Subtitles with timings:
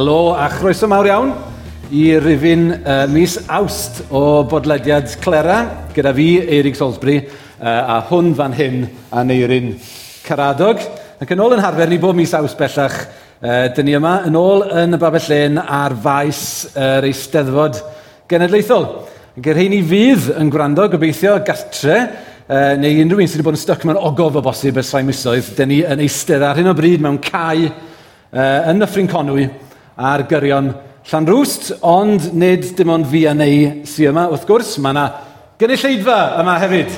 [0.00, 1.30] Helo a chroeso mawr iawn
[1.92, 5.58] i rifin uh, mis awst o bodlediad Clera
[5.92, 7.18] gyda fi, Eirig Salisbury,
[7.60, 9.74] uh, a hwn fan hyn a Neirin
[10.24, 10.80] Caradog.
[11.20, 12.96] Ac yn ôl yn harfer ni bob mis awst bellach,
[13.44, 17.84] uh, dyn ni yma yn ôl yn y babell len ar faes yr uh, Eisteddfod
[18.32, 18.92] Genedlaethol.
[19.36, 22.02] Ac yr hyn i fydd yn gwrando gobeithio gartre,
[22.48, 25.04] uh, neu unrhyw un sydd wedi bod yn styc mewn ogof o bosib ers rhai
[25.12, 29.52] misoedd, dyn ni yn eistedd ar hyn o bryd mewn cae uh, yn Nyffryn Conwy,
[30.00, 30.72] ar gyrion
[31.10, 35.06] Llanrwst, ond nid dim ond fi a neu sy yma, wrth gwrs, mae yna
[35.60, 36.92] gynulleidfa yma hefyd.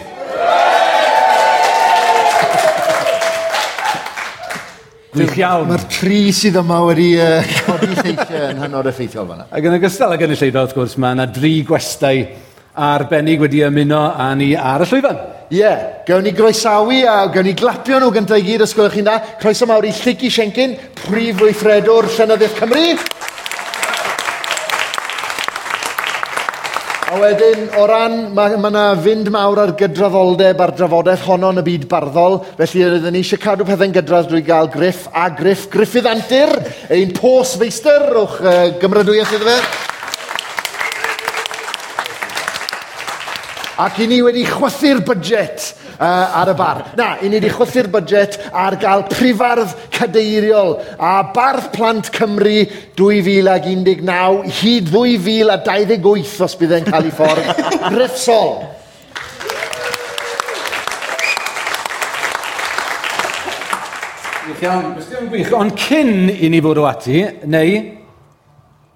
[5.12, 5.66] Gwych iawn.
[5.68, 9.48] Mae'r tri sydd yma wedi e, uh, codi lleisiau yn hynod effeithiol fanna.
[9.52, 12.16] Ac yn ogystal â gynulleidfa, wrth gwrs, mae yna dri gwestai
[12.74, 15.18] arbennig wedi ymuno â ni ar y llwyfan.
[15.52, 18.96] Ie, yeah, gawn ni groesawu a gawn ni glapio nhw gyntaf i gyd os gwelwch
[18.96, 19.18] chi'n da.
[19.40, 22.86] Croeso mawr i Lligi Siencyn, prif weithredwr Llenyddiaeth Cymru.
[27.12, 31.66] A wedyn, o ran, mae yna fynd mawr ar gydraddoldeb a'r drafodaeth honno yn y
[31.66, 36.08] byd barddol, felly ydyn ni eisiau cadw pethau'n gydradd drwy gael griff a griff, griffydd
[36.08, 36.56] antur,
[36.88, 39.91] ein pos feistr o'ch uh, gymrydwyaeth iddo fe.
[43.80, 46.82] Ac i ni wedi chwythu'r budget uh, ar y bar.
[46.98, 52.66] Na, i ni wedi chwythu'r budget ar gael prifardd cadeiriol a bardd plant Cymru
[53.00, 57.64] 2019 hyd 2028 os bydd e'n cael ei ffordd.
[57.96, 58.54] Riffsol.
[65.56, 68.01] Ond cyn i ni fod o ati, neu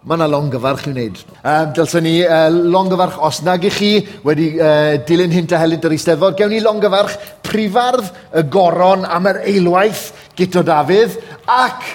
[0.07, 1.17] Mae yna longyfarch i'w wneud.
[1.43, 3.89] Um, dylsyn ni uh, longyfarch os nag i chi
[4.23, 6.37] wedi uh, dilyn hynt a helynt yr Eisteddfod.
[6.39, 11.17] Gewn ni longyfarch prifardd y goron am yr eilwaith gyda Dafydd
[11.51, 11.89] ac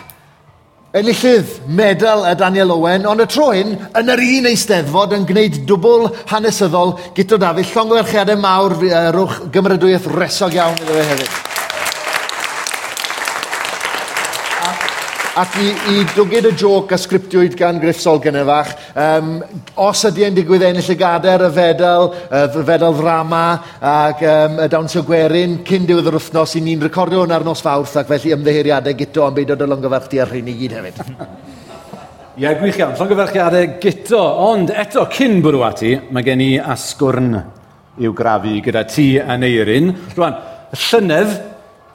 [1.00, 5.62] enillydd medal y Daniel Owen, ond y tro hyn, yn yr un eisteddfod yn gwneud
[5.69, 7.72] dwbl hanesyddol gyda Dafydd.
[7.72, 11.50] Llongwerchiadau mawr, uh, rwch gymrydwyaeth resog iawn iddo fe hefyd.
[15.41, 18.74] ac i, i dwgyd y joc a sgriptiwyd gan Griffsol gynnefach.
[18.94, 19.31] Um,
[19.81, 23.46] os ydy e'n digwydd ennill y gader, y fedal, y fedal ddrama
[23.91, 27.63] ac um, y dawnsio gwerin cyn diwedd yr wythnos i ni'n recordio hwn ar nos
[27.66, 31.02] fawrth ac felly ymddeheriadau gyto am beidio dy longyfarchdi ar hyn i gyd hefyd.
[32.31, 32.94] Ie, yeah, gwych iawn.
[33.00, 34.22] Llongyfarchiadau gyto.
[34.46, 37.34] Ond eto, cyn bwrw ati, mae gen i asgwrn
[38.02, 39.90] i'w grafu gyda ti a Neirin.
[40.13, 40.38] Rwan,
[40.85, 41.50] llynedd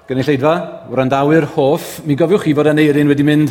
[0.06, 0.54] gynulleidfa,
[0.86, 3.50] wrandawyr, hoff, mi gofiwch chi fod Aneirin wedi mynd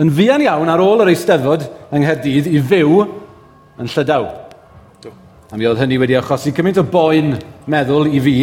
[0.00, 4.24] yn fuan iawn ar ôl yr eisteddfod yng Nghaerdydd i fyw yn Llydaw.
[5.50, 7.34] A mi oedd hynny wedi achosi cymaint o boen
[7.68, 8.34] meddwl i fi,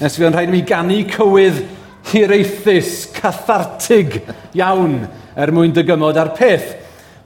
[0.00, 1.62] nes fi o'n rhaid i mi gannu cywydd
[2.10, 4.18] hireithus, cathartig
[4.58, 4.98] iawn
[5.38, 6.72] er mwyn dygymod ar peth.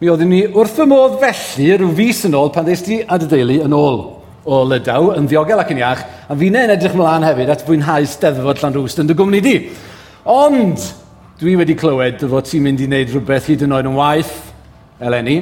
[0.01, 3.63] Mi oedd ni wrth fy modd felly rhyw fus yn ôl pan ddeis ti adedeulu
[3.65, 4.01] yn ôl
[4.45, 8.07] o Lydaw yn ddiogel ac yn iach, a fi neu'n edrych mlaen hefyd at fwynhau
[8.09, 9.55] steddfod Llanrwst yn dy gwmni di.
[10.31, 10.81] Ond,
[11.41, 14.35] dwi wedi clywed dy fod ti'n mynd i wneud rhywbeth hyd yn oed yn waith,
[15.01, 15.39] eleni,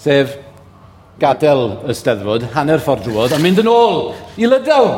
[0.00, 0.36] sef
[1.20, 4.92] gadael y steddfod, hanner ffordd drwodd, a mynd yn ôl i Lydaw.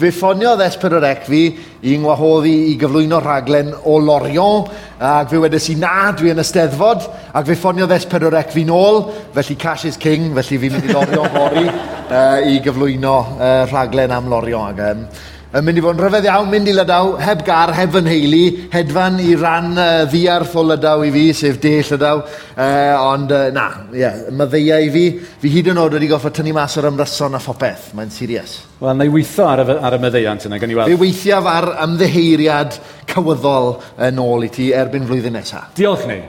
[0.00, 1.42] Fe ffoniodd Esper yr Ecfi
[1.86, 4.68] i ngwahoddi i gyflwyno rhaglen o Lorion
[5.00, 9.02] ac fe wedes i na dwi yn ysteddfod ac fe ffoniodd Esper yr Ecfi nôl
[9.36, 11.66] felly cash is king felly fi'n mynd i Lorion fory
[12.16, 15.04] uh, i gyflwyno uh, rhaglen am Lorion ac um,
[15.50, 18.42] yn mynd i fod yn rhyfedd iawn mynd i Lydaw, heb gar, heb fy nheulu,
[18.70, 22.22] hedfan i ran uh, ddiarth o Lydaw i fi, sef de Lydaw.
[22.54, 25.04] Uh, ond, uh, na, ie, yeah, ddeia i fi.
[25.42, 27.90] Fi hyd yn oed wedi goffa tynnu mas o'r ymryson a phopeth.
[27.98, 28.60] Mae'n sirius.
[28.78, 30.94] Wel, na i weithio ar, y, ar y meddeiant yna, gan i weld.
[30.94, 33.72] Fe weithiaf ar ymddeheiriad cywyddol
[34.06, 35.72] yn ôl i ti erbyn flwyddyn nesaf.
[35.74, 36.22] Diolch ni.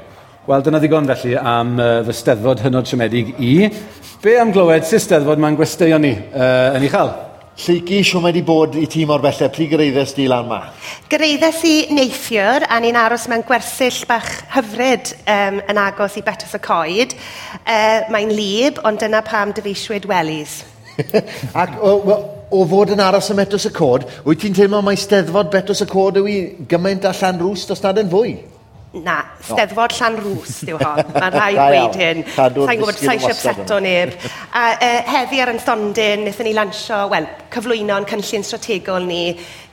[0.49, 3.57] Wel, dyna ddigon felly am uh, fy steddfod hynod siomedig i.
[4.25, 7.19] Be am glywed sy'n steddfod mae'n gwesteion ni uh, yn ei chael?
[7.61, 10.57] Lleici, siw mae wedi bod i tîm o'r bellau, pli gyreiddes di lan ma?
[11.11, 16.55] Gyreiddes i neithiwr a ni'n aros mewn gwersyll bach hyfryd um, yn agos i Betws
[16.57, 17.13] y Coed.
[17.61, 20.63] Uh, Mae'n lib, ond dyna pam dyfeisiwyd welys.
[21.61, 22.17] Ac o, o,
[22.49, 25.89] o, fod yn aros y Betws y Cod, wyt ti'n teimlo mai steddfod Betws y
[25.91, 26.39] Cod yw i
[26.71, 28.39] gymaint allan rwst os nad yn fwy?
[28.91, 30.99] Na, steddfod llan rws diw hon.
[31.15, 32.25] Mae'n rhaid gweud hyn.
[32.35, 34.11] Sa'n gwybod sa'i eisiau upseto neb.
[34.59, 39.23] A uh, heddi ar yn stondyn, wnaethon ni lansio, wel, cyflwyno'n cynllun strategol ni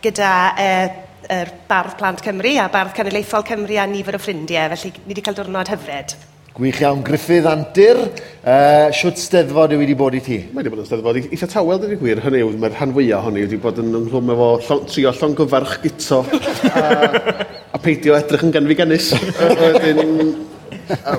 [0.05, 1.05] gyda uh,
[1.35, 5.26] er Bardd Plant Cymru a Bardd Cenedlaethol Cymru a nifer o ffrindiau, felly ni wedi
[5.26, 6.15] cael diwrnod hyfryd.
[6.55, 10.41] Gwych iawn, Griffith Antur, uh, siwt steddfod yw wedi bod i ti?
[10.47, 13.26] Mae wedi bod yn steddfod eitha tawel, dyn ni gwir, hynny yw, mae'r rhan fwyaf
[13.26, 14.50] honni wedi bod yn ymhlwm efo
[14.87, 16.23] trio llongyfarch gyto.
[16.70, 19.12] a a peidio edrych yn ganfi ganfiganus.
[19.62, 20.00] Wedyn,
[20.90, 21.12] a,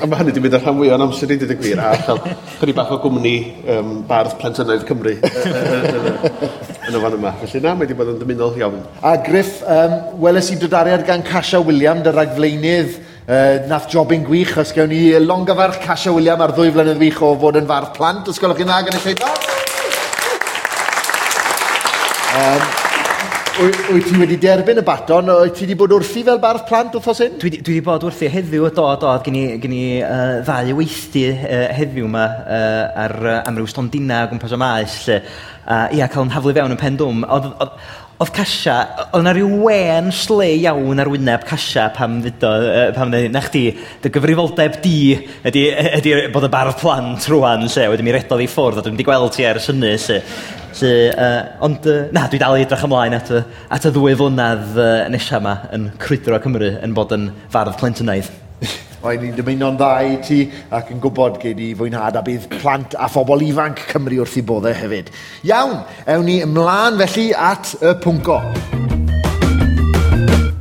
[0.00, 1.90] a mae hynny wedi mynd ar rhan fwy o'n amser i ddweud y gwir, a
[2.06, 2.20] chael
[2.60, 3.34] chyni bach o gwmni
[3.74, 7.34] um, bardd plentynaidd Cymru yn y fan yma.
[7.42, 8.80] Felly na, mae wedi bod yn dymunol iawn.
[9.04, 14.52] A Griff, um, weles i dodariad gan Casia William, dy ragfleinydd, Uh, nath jobyn gwych,
[14.62, 18.30] os gawn ni longafarch Casia William ar ddwy flynedd wych o fod yn fardd plant,
[18.30, 19.34] os gwelwch chi'n dda gan eich lleidol.
[22.36, 22.75] Um,
[23.56, 25.30] Wyt ti wedi derbyn y baton?
[25.32, 27.38] Wyt ti wedi bod wrthi fel barth plant wrthos hyn?
[27.40, 29.12] Dwi, dwi wedi bod wrthi heddiw o dod do.
[29.24, 34.26] Gen i, gen i uh, ddau weithdi uh, heddiw yma uh, ar uh, amryw stondina
[34.26, 34.98] o gwmpas o maes.
[35.06, 35.22] Lle.
[35.64, 37.24] Uh, ia, cael yn haflu fewn yn pen dwm.
[37.32, 37.48] Oedd,
[38.16, 38.74] Oedd Casia,
[39.10, 42.48] oedd yna rhyw wen sle iawn ar wyneb Casia pam ddudo,
[42.96, 43.66] pam ddudo, na chdi,
[44.00, 44.94] dy gyfrifoldeb di
[45.44, 45.64] ydy,
[45.98, 49.04] ydy bod y bardd plant rwan, lle, wedi mi redodd i ffwrdd, a dwi'n di
[49.04, 50.22] gweld ti ar y syni, se.
[50.80, 53.44] se uh, ond, uh, na, dwi dal i edrych ymlaen at y,
[53.76, 58.32] at y ddwy flynedd uh, nesaf yma yn crwydro Cymru yn bod yn fardd plentynaidd.
[59.06, 60.38] Mae'n ni'n dymuno'n dda i ti
[60.74, 64.42] ac yn gwybod gei di fwynhad a bydd plant a phobl ifanc Cymru wrth i
[64.46, 65.12] boddau hefyd.
[65.46, 65.76] Iawn,
[66.10, 68.40] ewn ni ymlaen felly at y pwnco.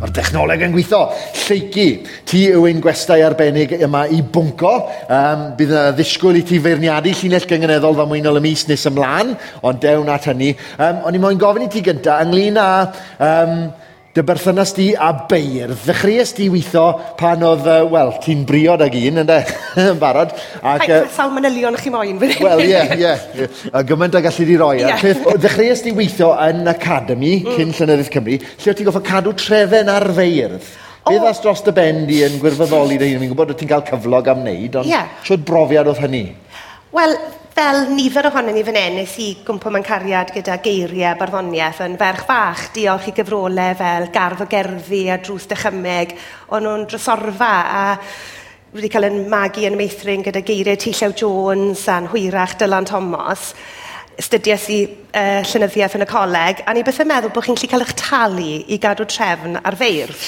[0.02, 1.00] Mae'r dechnoleg yn gweithio.
[1.46, 1.88] Lleici,
[2.28, 4.76] ti yw ein gwestai arbennig yma i bwnco.
[5.08, 9.34] Um, bydd y ddisgwyl i ti feirniadu llinell gyngeneddol fam mwynol y mis nes ymlaen,
[9.66, 10.52] ond dewn at hynny.
[10.76, 12.70] Um, o'n i moyn gofyn i ti gyntaf, ynglyn â
[13.32, 13.58] um,
[14.16, 15.82] dy berthynas di a beirdd.
[15.84, 16.86] Ddechreuais di weithio
[17.20, 19.40] pan oedd, uh, wel, ti'n briod ag un, ynddo,
[19.84, 20.32] yn barod.
[20.62, 22.22] Ac, uh, sawl manylion chi moyn.
[22.24, 23.50] Wel, ie, ie.
[23.76, 24.78] A gymaint a gallu di roi.
[24.80, 25.04] Yeah.
[25.36, 27.58] Ddechreuais di weithio yn Academy, mm.
[27.58, 30.72] cyn Llynyddoedd Cymru, lle ti'n goffa cadw trefen ar feirdd.
[31.04, 31.12] Oh.
[31.12, 33.20] Bydd as dros dy ben di yn gwirfoddoli dy hun?
[33.20, 35.12] Fi'n gwybod o ti'n cael cyflog am wneud, ond yeah.
[35.28, 36.30] siwr brofiad oedd hynny?
[36.96, 37.20] Wel,
[37.56, 41.94] fel nifer ohonyn ni fan hyn, nes i gwmpo mewn cariad gyda geiriau barddoniaeth yn
[42.02, 46.12] ferch fach, diolch i gyfrolau fel garf o gerddi a drws dychymeg,
[46.52, 47.86] o'n nhw'n drosorfa a
[48.75, 53.54] wedi cael yn magu yn meithrin gyda geiriau Tillew Jones a'n hwyrach Dylan Thomas
[54.19, 54.81] studiais i
[55.16, 57.98] uh, llynyddiaeth yn y coleg, a ni beth yn meddwl bod chi'n gallu cael eich
[58.04, 60.28] talu i gadw trefn ar feirdd.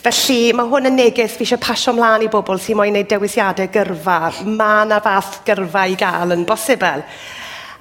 [0.00, 3.68] Felly mae hwn yn neges fi eisiau pasio mlaen i bobl sy'n moyn gwneud dewisiadau
[3.74, 4.30] gyrfa.
[4.48, 7.04] Mae yna fath gyrfa i gael yn bosibl.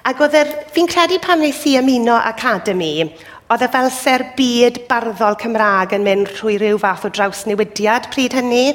[0.09, 3.07] Ac oedd er, fi'n credu pam wnes i ymuno Academy,
[3.47, 8.11] oedd e fel ser byd barddol Cymraeg yn mynd trwy rhyw fath o draws newidiad
[8.11, 8.65] pryd hynny.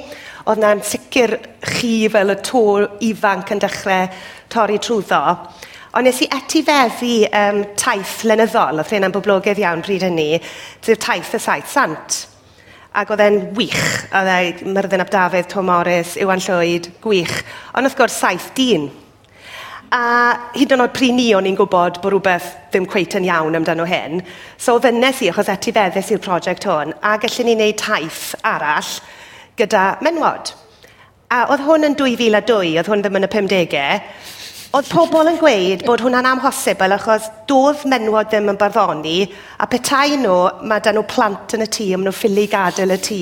[0.49, 1.37] Oedd yna'n sicr
[1.76, 2.67] chi fel y to
[3.12, 4.08] ifanc yn dechrau
[4.56, 5.25] torri trwyddo.
[5.93, 10.31] Ond nes i etifeddu um, taith lenyddol, oedd rhain am boblogaidd iawn pryd hynny,
[10.81, 12.25] sef taith y saith sant
[12.94, 13.87] ac oedd e'n wych.
[14.14, 17.41] Oedd e Myrddin Ap Dafydd, Tom Morris, Iwan Llwyd, gwych.
[17.75, 18.87] Ond wrth gwrs, saith dyn.
[19.94, 20.02] A
[20.55, 23.87] hyd yn oed pryd ni o'n i'n gwybod bod rhywbeth ddim cweit yn iawn amdano
[23.87, 24.23] hyn.
[24.58, 28.93] So ddynes i, achos eti feddus i'r prosiect hwn, a gallwn ni wneud taith arall
[29.58, 30.55] gyda menwod.
[31.35, 33.93] A oedd hwn yn 2002, oedd hwn ddim yn y 50au,
[34.74, 39.20] Oedd pobl yn gweud bod hwnna'n amhosibl achos doedd menwod ddim yn barddoni
[39.62, 42.90] a petai nhw, mae dyn nhw plant yn y tŷ a maen nhw'n ffili gadael
[42.90, 43.18] y tŷ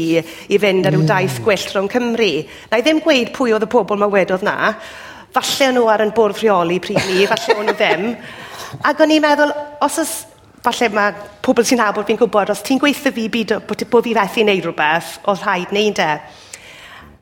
[0.48, 1.44] i fynd ar ryw daith mm.
[1.44, 2.30] gwyllt rhwng Cymru.
[2.70, 4.72] Na i ddim gweud pwy oedd y pobl mae wedodd na.
[5.36, 8.06] Falle nhw ar yn bwrdd rheoli pryd ni, falle nhw ddim.
[8.88, 9.52] Ac o'n i'n meddwl,
[9.84, 10.14] os oes
[10.64, 11.12] falle mae
[11.44, 14.70] pobl sy'n nabod fi'n gwybod, os ti'n gweithio fi byd bod, bod fi fethu wneud
[14.70, 16.10] rhywbeth, oedd rhaid wneud e.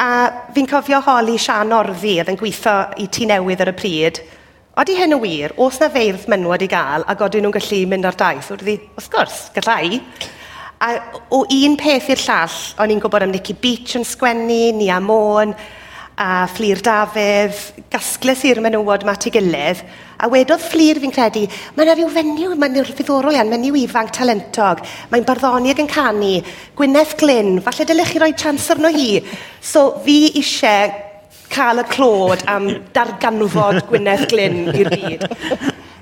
[0.00, 4.20] A fi'n cofio holi Sian Orddi oedd yn gweithio i tu newydd ar y pryd.
[4.80, 8.08] Oeddi hyn yn wir, oes na feirdd menwod i gael, ac oedden nhw'n gallu mynd
[8.08, 8.48] ar daith?
[8.54, 10.00] Wrth i, wrth gwrs, gallai.
[10.80, 10.94] A
[11.36, 15.52] o un peth i'r llall, o'n i'n gwybod am Nicky Beach yn sgwennu, Nia Môn,
[16.16, 17.60] a Fflir Dafydd,
[17.92, 19.84] gasglus i'r menywod ma at ei gilydd,
[20.20, 21.46] A wedodd Fflir fi'n credu,
[21.76, 24.82] mae yna rhyw fenyw, mae'n ddiddorol iawn, menyw ifanc talentog.
[25.12, 26.34] Mae'n barddoni ac yn canu.
[26.76, 29.22] Gwyneth Glyn, falle dylech chi roi chans arno hi.
[29.64, 30.92] So fi eisiau
[31.50, 35.24] cael y clod am darganfod Gwyneth Glyn i'r byd.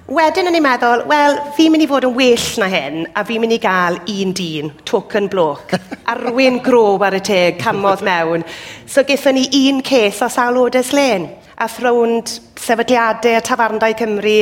[0.09, 3.43] Wedyn o'n i'n meddwl, wel, fi'n mynd i fod yn well na hyn, a fi'n
[3.43, 5.75] mynd i gael un dyn, token bloc,
[6.09, 8.47] arwyn grob ar y teg, camodd mewn.
[8.88, 11.27] So gethon ni un ces o sawl odes len,
[11.61, 14.38] a thrownd sefydliadau a tafarndau Cymru,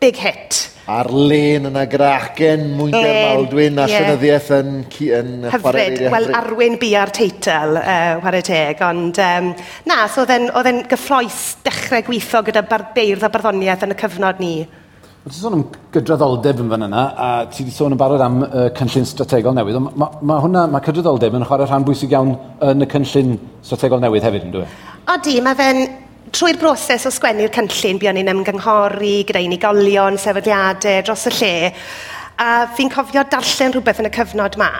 [0.00, 4.04] big hit a'r len yna gracen mwynter maldwyn, a yeah.
[4.08, 4.72] llenyddiaeth yn,
[5.20, 6.00] yn hyfryd.
[6.10, 9.52] Wel, arwyn bu ar teitl, uh, ware teg, ond um,
[9.86, 14.54] na, so oedd e'n gyffroes dechrau gweithio gyda barbeirdd a barddoniaeth yn y cyfnod ni.
[15.20, 15.62] Ti'n sôn am
[15.92, 19.76] gydraddoldeb yn fan yna, a ti wedi sôn yn barod am uh, cynllun strategol newydd,
[19.76, 22.30] ond mae ma, hwnna, mae cydraddoldeb yn chwarae rhan bwysig iawn
[22.64, 24.62] yn y cynllun strategol newydd hefyd, yn dwi?
[24.64, 24.94] E?
[25.12, 25.80] Odi, mae fe'n
[26.32, 31.52] trwy'r broses o sgwennu'r cynllun, buon ni'n ymgynghori gyda unigolion, sefydliadau, dros y lle,
[32.40, 32.48] a
[32.78, 34.70] fi'n cofio darllen rhywbeth yn y cyfnod ma,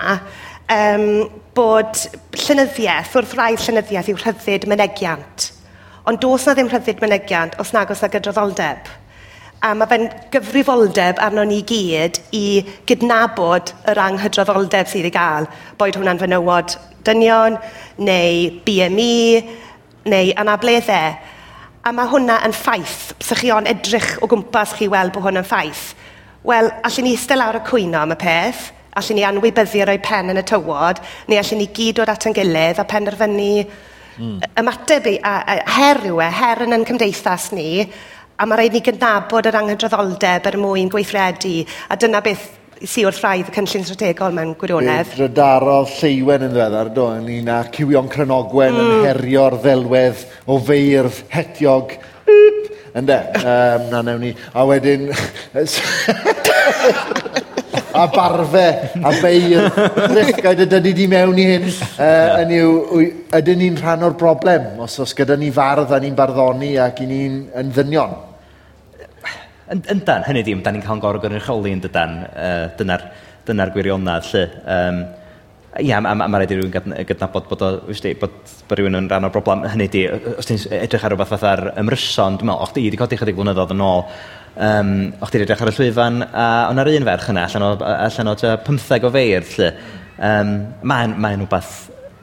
[0.78, 1.06] um,
[1.52, 2.00] bod
[2.46, 5.50] llynyddiaeth, wrth rai llynyddiaeth yw rhyddid mynegiant,
[6.08, 8.88] ond dos na ddim rhyddid mynegiant os nag oes na gydraddoldeb
[9.60, 15.98] a mae fe'n gyfrifoldeb arno ni gyd i gydnabod yr anghydraddoldeb sydd i gael, boed
[15.98, 17.58] hwnna'n fenywod dynion,
[18.00, 19.42] neu BME,
[20.08, 21.18] neu anableddau.
[21.80, 23.12] A mae hwnna yn ffaith.
[23.20, 25.94] sy'ch chi on edrych o gwmpas chi weld bod hwn yn ffaith.
[26.44, 30.32] Wel, allwn ni eistedd lawr y cwyno am y peth, allwn ni anwybyddu roi pen
[30.32, 34.38] yn y tywod, neu allwn ni gyd dod at yn gilydd a penderfynu mm.
[34.60, 37.84] ymateb i, a, a her yw e, her yn yn cymdeithas ni,
[38.40, 41.60] a mae rhaid ni gydnabod yr anghydraddoldeb er mwyn gweithredu.
[41.92, 42.46] A dyna beth
[42.80, 45.10] sy'n wrth rhaid y cynllun strategol mewn gwirionedd.
[45.10, 48.94] Fe drydarodd Lleiwen yn ddiweddar, do, yn un a cywion Crenogwen mm.
[48.94, 51.92] yn herio'r ddelwedd o feirdd hetiog.
[52.96, 54.32] Ynde, um, na newn ni.
[54.56, 55.10] A wedyn...
[58.00, 58.64] a barfe,
[59.04, 59.68] a beir,
[60.14, 61.68] Llyfgaid y dydy di mewn i hyn.
[61.68, 63.04] Uh, yn yw,
[63.36, 67.10] ydyn ni'n rhan o'r broblem, os oes gyda ni fardd a ni'n barddoni ac i
[67.10, 68.29] ni'n ddynion.
[69.70, 73.04] Yndan, hynny ddim, da ni'n cael yn gorau gynrychioli yn dydan, uh, dyna'r
[73.46, 74.44] dyna gwirionedd lle.
[74.66, 75.02] Um,
[75.78, 78.32] Ia, a, a mae rhaid i rhywun gydnabod bod, o, wisdi, bod,
[78.66, 79.62] bod rhywun yn rhan o'r broblem.
[79.70, 83.18] Hynny di, os ti'n edrych ar rhywbeth fatha'r ymryson, dwi'n meddwl, o'ch di wedi codi
[83.20, 84.02] chydig flynyddoedd yn ôl,
[84.66, 84.90] um,
[85.22, 88.32] o'ch di edrych ar y llwyfan, a o'n ar un ferch yna, allan o, allan
[88.32, 89.70] o 15 o feir, lle.
[90.18, 90.52] Um,
[90.90, 91.76] mae'n mae rhywbeth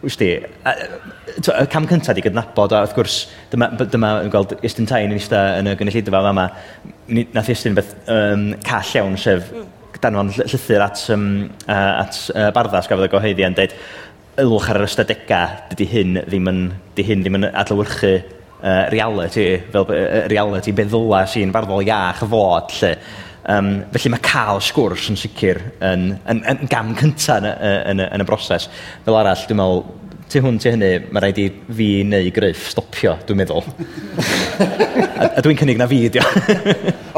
[0.03, 3.15] Wys di, y cam cyntaf di gydnabod a wrth gwrs
[3.49, 6.45] dyma, dyma yn gweld Istyn Tain yn eistedd yn y gynulleidfa fa yma.
[7.33, 9.65] Nath Istyn beth um, call iawn sef mm.
[10.03, 11.27] danfon llythyr at, um,
[11.65, 13.73] uh, at uh, barddas gafodd y goheiddi yn dweud,
[14.43, 16.63] ylwch ar yr ystadegau, dydy hyn ddim yn,
[16.93, 22.77] dydy hyn ddim yn adlywyrchu uh, reality, fel uh, reality beddyla sy'n barddol iach fod
[22.77, 22.93] lle.
[23.47, 27.47] Um, felly mae cael sgwrs yn sicr yn, yn, yn, gam cyntaf yn,
[27.93, 28.67] yn, yn, y broses.
[29.05, 29.85] Fel arall, dwi'n meddwl,
[30.27, 31.45] tu hwn, tu hynny, mae rhaid i
[31.77, 33.63] fi neu gryff stopio, dwi'n meddwl.
[33.63, 36.25] a, a dwi'n cynnig na fi, dio.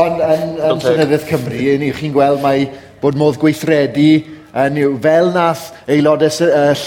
[0.04, 2.68] Ond yn, yn Llyfredd Cymru, ni chi'n gweld mai
[3.02, 4.12] bod modd gweithredu
[4.58, 6.32] Yn yw, fel nath aelodau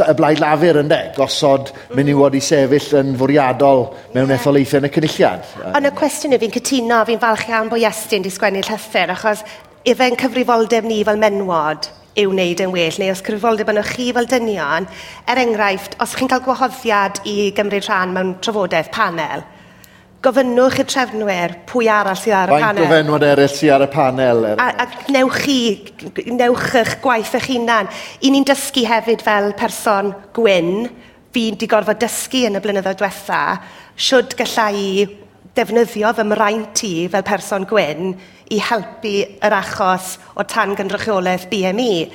[0.02, 3.84] y blaid lafur ynddo, gosod menywod i sefyll yn fwriadol
[4.16, 4.38] mewn yeah.
[4.40, 5.44] etholaethau yn y cynulliad.
[5.70, 9.44] Ond y cwestiwn yw fi'n cytuno, fi'n falch iawn bod Iestyn di sgwennu llythyr, achos
[9.86, 11.86] efen cyfrifoldeb ni fel menwod
[12.18, 14.90] yw wneud yn well, neu os cyfrifoldeb yno chi fel dynion,
[15.30, 19.46] er enghraifft, os chi'n cael gwahoddiad i gymryd rhan mewn trafodaeth panel,
[20.22, 22.90] gofynnwch i'r trefnwyr pwy arall sydd ar y Faint panel.
[22.92, 24.44] Faint o eraill sydd ar y panel?
[24.52, 24.60] Er...
[24.62, 25.56] A, a newch chi,
[26.30, 27.90] newch eich gwaith eich hunan.
[28.22, 30.86] I ni'n dysgu hefyd fel person gwyn,
[31.34, 33.42] fi'n di gorfod dysgu yn y blynyddoedd diwetha,
[33.98, 34.92] siwr gallai i
[35.56, 38.14] defnyddio fy mraint i fel person gwyn
[38.52, 42.06] i helpu yr achos o tan gynrychiolaeth BME.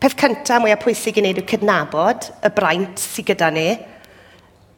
[0.00, 3.68] Peth cyntaf mwyaf pwysig i wneud yw cydnabod y braint sydd gyda ni,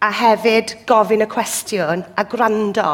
[0.03, 2.93] a hefyd gofyn y cwestiwn a gwrando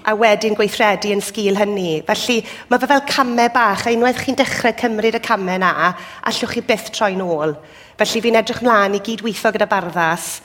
[0.00, 2.00] a wedyn gweithredu yn sgil hynny.
[2.08, 2.40] Felly
[2.70, 5.92] mae fe fel camau bach, a unwaith chi'n dechrau cymryd y camau na,
[6.26, 7.54] allwch chi byth troi nôl.
[8.00, 10.38] Felly fi'n edrych mlaen i gydweithio gyda barddas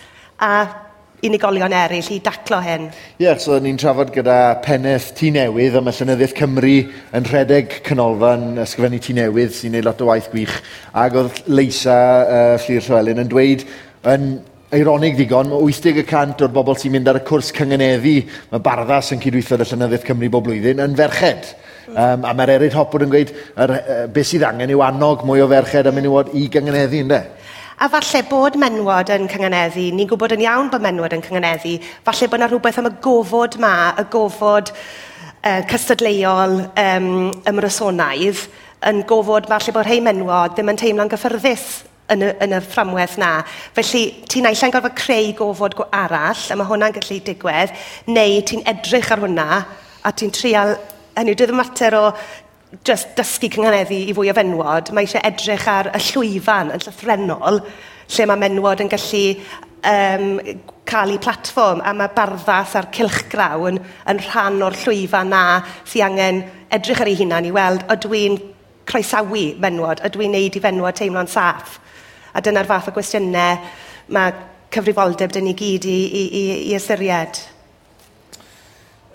[0.44, 0.52] a
[1.26, 2.90] unigolion eraill i daclo hyn.
[3.16, 6.76] Ie, yeah, so ni'n trafod gyda peneth tu newydd am y Llynyddiaeth Cymru
[7.16, 10.60] yn rhedeg canolfan ysgrifennu tu newydd sy'n neud lot o waith gwych.
[10.94, 11.96] Ac oedd Leisa
[12.26, 13.66] uh, Llyr Llywelyn yn dweud
[14.12, 14.28] yn
[14.74, 18.16] eironig ddigon, mae 80% o'r bobl sy'n mynd ar y cwrs cyngeneddi,
[18.52, 21.52] mae Barddas yn cydweithio y Llynyddiaeth Cymru bob blwyddyn, yn ferched.
[21.86, 25.44] Um, a mae'r eryd hopwr yn gweud, er, er, beth sydd angen yw annog mwy
[25.44, 27.22] o ferched a menywod i gyngeneddi, ynddo?
[27.76, 32.32] A falle bod menwod yn cyngeneddi, ni'n gwybod yn iawn bod menwod yn cyngeneddi, falle
[32.32, 37.12] bod yna rhywbeth am y gofod ma, y gofod uh, cystadleuol um,
[37.52, 38.48] ymrysonaidd,
[38.90, 43.18] yn gofod falle bod rhai menwod ddim yn teimlo'n gyffyrddus yn y, yn y fframwaith
[43.22, 43.32] na.
[43.76, 47.74] Felly, ti'n ailla'n gorfod creu gofod go arall, a mae hwnna'n gallu digwydd,
[48.12, 49.62] neu ti'n edrych ar hwnna,
[50.06, 50.76] a ti'n trial,
[51.16, 52.06] hynny yw, dydd mater o
[52.86, 57.62] just dysgu cynghaneddi i fwy o fenwod, mae eisiau edrych ar y llwyfan yn llythrenol,
[58.16, 59.24] lle mae menwod yn gallu
[59.90, 60.28] um,
[60.86, 63.80] cael eu platfform, a mae barddas a'r cilchgraw yn,
[64.12, 65.46] yn rhan o'r llwyfan na
[65.88, 66.44] sy'n angen
[66.76, 68.38] edrych ar ei hunan i weld, ydw i'n
[68.88, 71.80] croesawu fenwod, ydw i'n neud i fenwod teimlo'n saff?
[72.36, 73.60] A dyna'r fath o gwestiynau
[74.15, 74.34] mae
[74.75, 77.42] cyfrifoldeb dyn ni gyd i, i, i, i ystyried.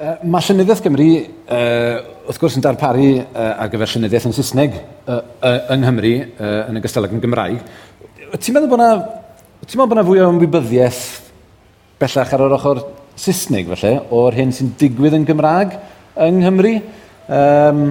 [0.00, 1.08] Uh, mae Llynyddiaeth Gymru,
[1.52, 6.14] uh, wrth gwrs, yn darparu uh, ar gyfer Llynyddiaeth yn Saesneg uh, uh, yng Nghymru,
[6.30, 7.60] uh, yn y gystalag yn Gymraeg.
[8.32, 11.02] Ti'n meddwl bod yna fwy o ymwybyddiaeth
[12.00, 12.80] bellach ar yr ochr
[13.20, 15.76] Saesneg, felly, o'r hyn sy'n digwydd yn Gymraeg
[16.24, 16.72] yng Nghymru?
[17.28, 17.82] Um,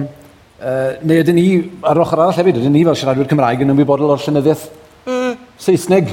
[0.60, 1.46] Uh, neu ydyn ni,
[1.88, 4.66] ar ochr arall hefyd, ydyn ni fel siaradwyr Cymraeg yn ymwybodol o'r llenyddiaeth
[5.08, 5.38] mm.
[5.56, 6.10] Saesneg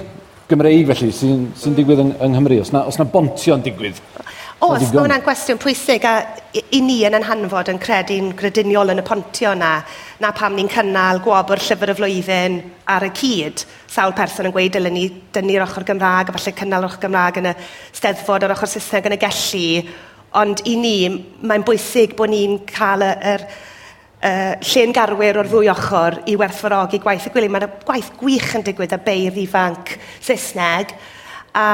[0.48, 2.62] Gymreig felly sy'n sy, digwydd yng, yng Nghymru?
[2.63, 4.00] Os na, os na bontio'n digwydd?
[4.63, 6.13] Os, mae hwnna'n gwestiwn pwysig a
[6.56, 9.74] i, i ni yn anhanfod yn credu'n grediniol yn y pontio yna,
[10.24, 12.58] na pam ni'n cynnal gwobr llyfr y flwyddyn
[12.96, 13.68] ar y cyd.
[13.92, 17.51] Sawl person yn gweud dylen ni dynnu'r ochr Gymraeg a falle cynnal ochr Gymraeg yn
[17.51, 17.58] y
[17.92, 19.68] steddfod o'r ochr Saesneg yn y gellu.
[20.39, 20.98] Ond i ni,
[21.44, 23.50] mae'n bwysig bod ni'n cael yr, yr
[24.27, 27.51] uh, lle'n garwyr o'r ddwy ochr i werthfawrogi gwaith y gwyli.
[27.53, 30.93] Mae'n gwaith gwych yn digwydd a beir ifanc Saesneg.
[31.57, 31.67] A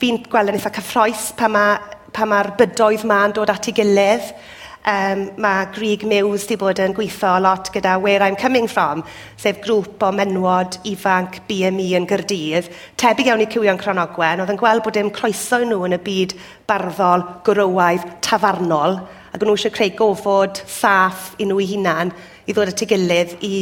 [0.00, 4.34] fi'n gweld yn eitha cyffroes pa mae'r pa ma bydoedd ma'n dod at ei gilydd.
[4.82, 9.04] Um, mae Grig Mews wedi bod yn gweithio lot gyda Where I'm Coming From,
[9.38, 12.66] sef grŵp o menwod ifanc BME yn Gyrdydd,
[12.98, 16.34] tebyg iawn i cywion Cronogwen, oedd yn gweld bod dim croeso nhw yn y byd
[16.66, 18.98] barddol, gwrywaidd, tafarnol,
[19.32, 22.12] ac nhw eisiau creu gofod saff i nhw i hunan
[22.46, 23.54] i ddod at ei gilydd i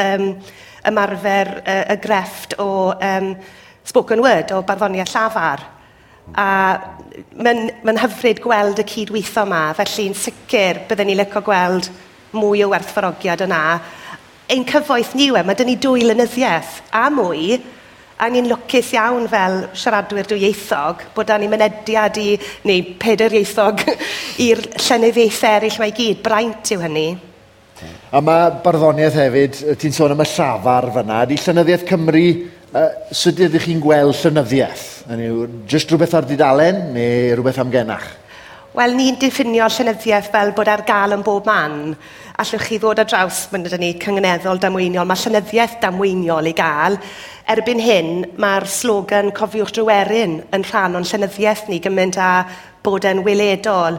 [0.00, 0.30] um,
[0.88, 3.34] ymarfer uh, y grefft o um,
[3.88, 5.64] spoken word, o barddoniaeth llafar.
[6.36, 6.48] A
[7.40, 11.88] mae'n ma hyfryd gweld y cydweithio yma, felly'n sicr byddwn ni licio gweld
[12.36, 13.62] mwy o werthfarogiad yna.
[14.52, 17.58] Ein cyfoeth niwe, mae dyn ni dwy lynyddiaeth a mwy,
[18.18, 22.32] a ni'n lwcus iawn fel siaradwyr dwyieithog bod a'n mynediad i,
[22.66, 23.84] neu peder ieithog,
[24.46, 26.20] i'r llenyddiaethau eraill mae gyd.
[26.24, 27.08] Braint yw hynny.
[28.10, 32.24] A mae barddoniaeth hefyd, ti'n sôn am y llafar fyna, di llenyddiaeth Cymru,
[32.72, 34.86] uh, sut ydych chi'n gweld llynyddiaeth?
[35.12, 38.08] Hynny yw, jyst rhywbeth ar didalen neu rhywbeth am genach?
[38.78, 41.90] wel, ni'n diffinio llenyddiaeth fel bod ar gael yn bob man.
[42.38, 45.08] Allwch chi ddod ar draws, mae'n dydyn ni, cyngeneddol damweiniol.
[45.08, 46.98] Mae llenyddiaeth damweiniol i gael.
[47.50, 52.30] Erbyn hyn, mae'r slogan cofiwch dryweryn yn rhan o'n llenyddiaeth ni gymaint a
[52.86, 53.98] bod e'n weledol.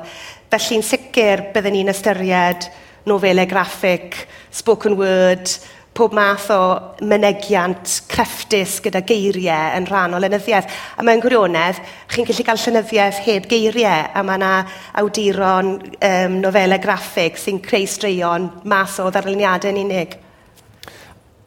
[0.54, 2.70] Felly'n sicr byddwn ni'n ystyried
[3.10, 4.16] nofelau graffig,
[4.54, 5.52] spoken word,
[5.96, 6.60] pob math o
[7.04, 10.70] mynegiant crefftus gyda geiriau yn rhan o lenyddiaeth.
[10.98, 11.82] A mewn gwirionedd,
[12.14, 14.54] chi'n gallu cael llenyddiaeth heb geiriau, a mae yna
[15.02, 20.18] awduron um, nofelau graffig sy'n creu straeon mas o ddarluniadau'n unig.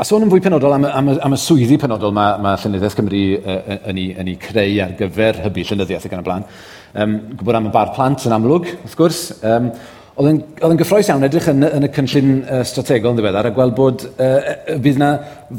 [0.02, 3.24] A sôn yn fwy penodol am, am, am y swyddi penodol mae, mae Llynyddiaeth Cymru
[3.38, 3.59] uh,
[3.92, 6.46] yn, ei, yn ei creu ar gyfer hybu llynyddiaeth ac yn y blaen.
[6.92, 9.20] Um, gwybod am y bar plant yn amlwg, wrth gwrs.
[9.46, 9.68] Um,
[10.12, 10.29] Oedd
[10.68, 14.03] yn gyffroes iawn edrych yn, yn y cynllun uh, strategol yn ddiweddar a gweld bod
[14.11, 14.35] uh,
[14.77, 15.12] bydd yna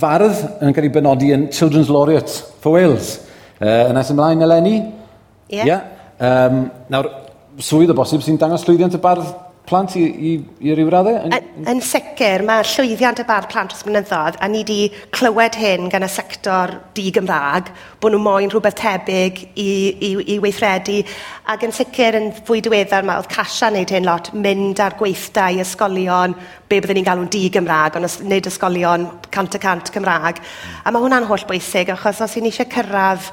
[0.04, 3.16] fardd yn cael ei benodi yn Children's Laureate for Wales.
[3.58, 4.76] Uh, yn as ymlaen, Eleni?
[4.78, 5.58] Ie.
[5.58, 5.72] Yeah.
[5.72, 5.90] Yeah.
[6.24, 7.10] Um, nawr,
[7.66, 9.34] swydd o bosib sy'n dangos llwyddiant y bardd
[9.68, 10.32] plant i, i,
[10.68, 11.30] i ryw raddau?
[11.30, 15.88] Yn, yn, sicr, mae llwyddiant y bar plant dros mynyddodd, a ni wedi clywed hyn
[15.92, 17.70] gan y sector di-Gymraeg,
[18.04, 20.98] bod nhw moyn rhywbeth tebyg i, i, i weithredu,
[21.54, 24.98] ac yn sicr yn fwy diweddar mae, oedd Casia yn wneud hyn lot, mynd ar
[25.00, 26.36] gweithdau ysgolion,
[26.68, 30.42] be byddwn ni'n galw'n di-Gymraeg, ond nid ysgolion cant y cant Cymraeg.
[30.84, 33.32] A mae hwnna'n holl bwysig, achos os y'n eisiau cyrraedd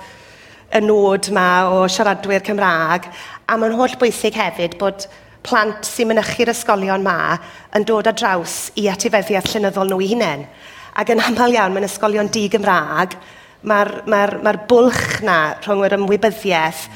[0.78, 3.10] y nod yma o siaradwyr Cymraeg,
[3.50, 5.08] a mae'n holl bwysig hefyd bod
[5.46, 7.36] plant sy'n mynychu'r ysgolion ma
[7.76, 10.46] yn dod ar draws i atifeddiaeth llynyddol nhw i hunain.
[11.00, 13.14] Ac yn aml iawn, mae'n ysgolion di Gymraeg,
[13.62, 16.86] mae'r mae mae bwlch na rhwng yr ymwybyddiaeth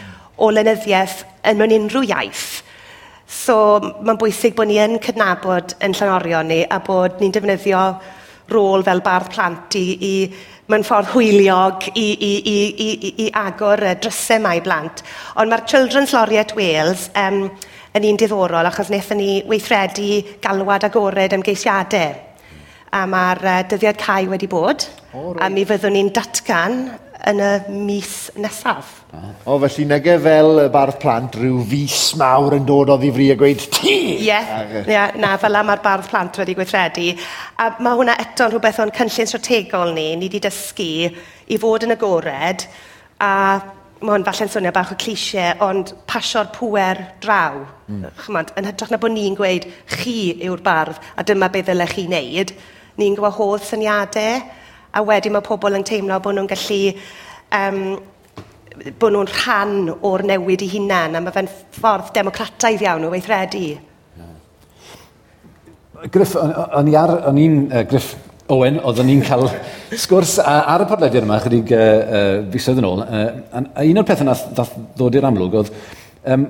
[0.41, 2.47] o lenyddiaeth yn mewn unrhyw iaith.
[3.29, 7.85] So mae'n bwysig bod ni yn cydnabod yn llanorion ni a bod ni'n defnyddio
[8.53, 10.15] rôl fel bardd plant i, i
[10.73, 15.05] mewn ffordd hwyliog i, i, i, i, i agor y drysau mae i blant.
[15.37, 17.47] Ond mae'r Children's Laureate Wales um,
[17.95, 22.21] yn un diddorol, achos wnaethon ni weithredu galwad agored ymgeisiadau.
[22.95, 25.41] A mae'r uh, e, dyddiad cae wedi bod, oh, roi.
[25.43, 26.77] a mi fyddwn ni'n datgan
[27.31, 27.51] yn y
[27.87, 28.91] mis nesaf.
[29.47, 33.39] O, felly nege fel y bardd plant, rhyw fus mawr yn dod o ddifri a
[33.39, 33.95] gweud ti!
[33.95, 37.15] Ie, yeah, yeah, na, fel am mae'r bardd plant wedi gweithredu.
[37.63, 40.91] A mae hwnna eto'n rhywbeth o'n cynllun strategol ni, ni wedi dysgu
[41.47, 42.67] i fod yn agored,
[43.23, 43.33] a
[44.01, 47.61] mae hwn falle'n swnio bach o cliché, ond pasio'r pwer draw.
[47.89, 48.09] Mm.
[48.25, 52.09] Chymod, yn hytrach na bod ni'n gweud chi yw'r bardd a dyma beth ddylech chi
[52.09, 52.53] wneud,
[53.01, 54.43] ni'n gwahodd syniadau
[54.95, 56.81] a wedyn mae pobl yn teimlo bod nhw'n gallu
[57.59, 57.81] um,
[59.01, 63.67] bod nhw'n rhan o'r newid i hunan a mae fe'n ffordd democrataidd iawn o weithredu.
[66.13, 66.91] Griff, o'n
[67.41, 68.13] i'n, uh, Griff,
[68.53, 69.47] Owen, oeddwn ni'n cael
[69.97, 73.01] sgwrs ar y podlediad yma, chydig uh, uh, fisoedd yn ôl.
[73.01, 75.71] Uh, a un o'r pethau nath, nath ddod i'r amlwg oedd
[76.29, 76.45] um,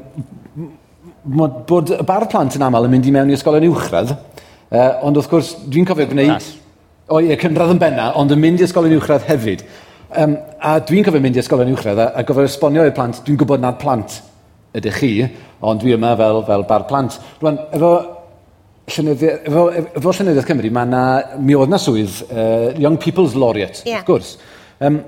[1.38, 4.88] mod, bod y bar plant yn aml yn mynd i mewn i ysgolion uwchradd, uh,
[5.06, 6.50] ond wrth gwrs dwi'n cofio gwneud...
[7.14, 9.62] O ie, cynradd yn benna, ond yn mynd i ysgolion uwchradd hefyd.
[10.18, 13.38] Um, a dwi'n cofio mynd i ysgolion uwchradd a, a gofio esbonio i'r plant, dwi'n
[13.38, 14.18] gwybod nad plant
[14.74, 15.12] ydych chi,
[15.62, 17.20] ond dwi yma fel, fel bar plant.
[17.38, 17.94] Rwan, efo
[18.84, 21.02] Llynyddi, efo, efo Llynyddiaeth Cymru, mae na,
[21.40, 24.02] mi oedd na swydd uh, Young People's Laureate, yeah.
[24.02, 24.32] wrth gwrs.
[24.84, 24.98] Um,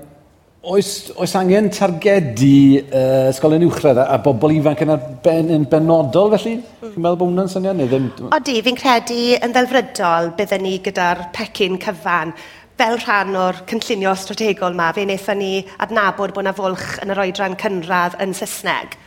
[0.65, 6.33] oes, oes angen targedu uh, ysgolion uwchradd a, a bobl ifanc yn, ben, yn benodol
[6.33, 6.57] felly?
[6.57, 6.93] Mm.
[6.95, 8.09] Chi'n meddwl bod hwnna'n syniad neu ddim?
[8.33, 12.33] Odi, fi'n credu yn ddelfrydol byddwn ni gyda'r pecyn cyfan
[12.77, 15.53] fel rhan o'r cynllunio strategol yma, fe wnaethon ni
[15.85, 18.97] adnabod bod yna fwlch yn yr oedran cynradd yn Saesneg.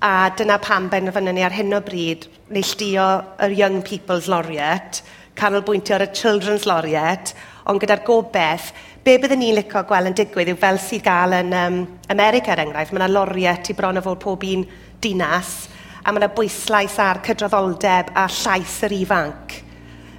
[0.00, 3.06] A dyna pam benderfynu ni ar hyn o bryd neilltuo
[3.42, 5.00] yr Young People's Laureate,
[5.34, 7.34] canolbwyntio ar y Children's Laureate,
[7.66, 8.68] ond gyda'r gobeith,
[9.02, 11.80] be byddwn ni'n licio gweld yn digwydd yw fel sydd gael yn um,
[12.14, 14.62] America er enghraifft, mae yna Laureate i bron o fod pob un
[15.02, 15.52] dinas,
[15.98, 19.60] a mae yna bwyslais ar cydraddoldeb a llais yr ifanc.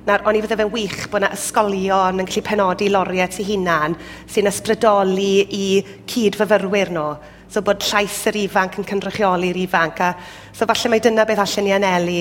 [0.03, 3.95] Nawr, o'n i fydde fe'n wych bod yna ysgolion yn gallu penodi Laureate eu hunan
[4.27, 5.67] sy'n ysbrydoli i
[6.03, 7.11] cyd-fyfyrwyr nhw.
[7.15, 10.01] No So bod llais yr ifanc yn cynrychioli'r ifanc.
[10.05, 10.13] A,
[10.53, 12.19] so falle mae dyna beth allan ni anelu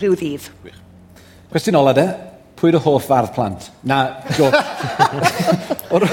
[0.00, 0.46] rhyw ddydd.
[1.50, 2.06] Cwestiwn ola de,
[2.60, 3.68] pwy'r hoff fardd plant?
[3.88, 4.00] Na,
[4.36, 4.48] go.
[5.96, 6.08] o'r...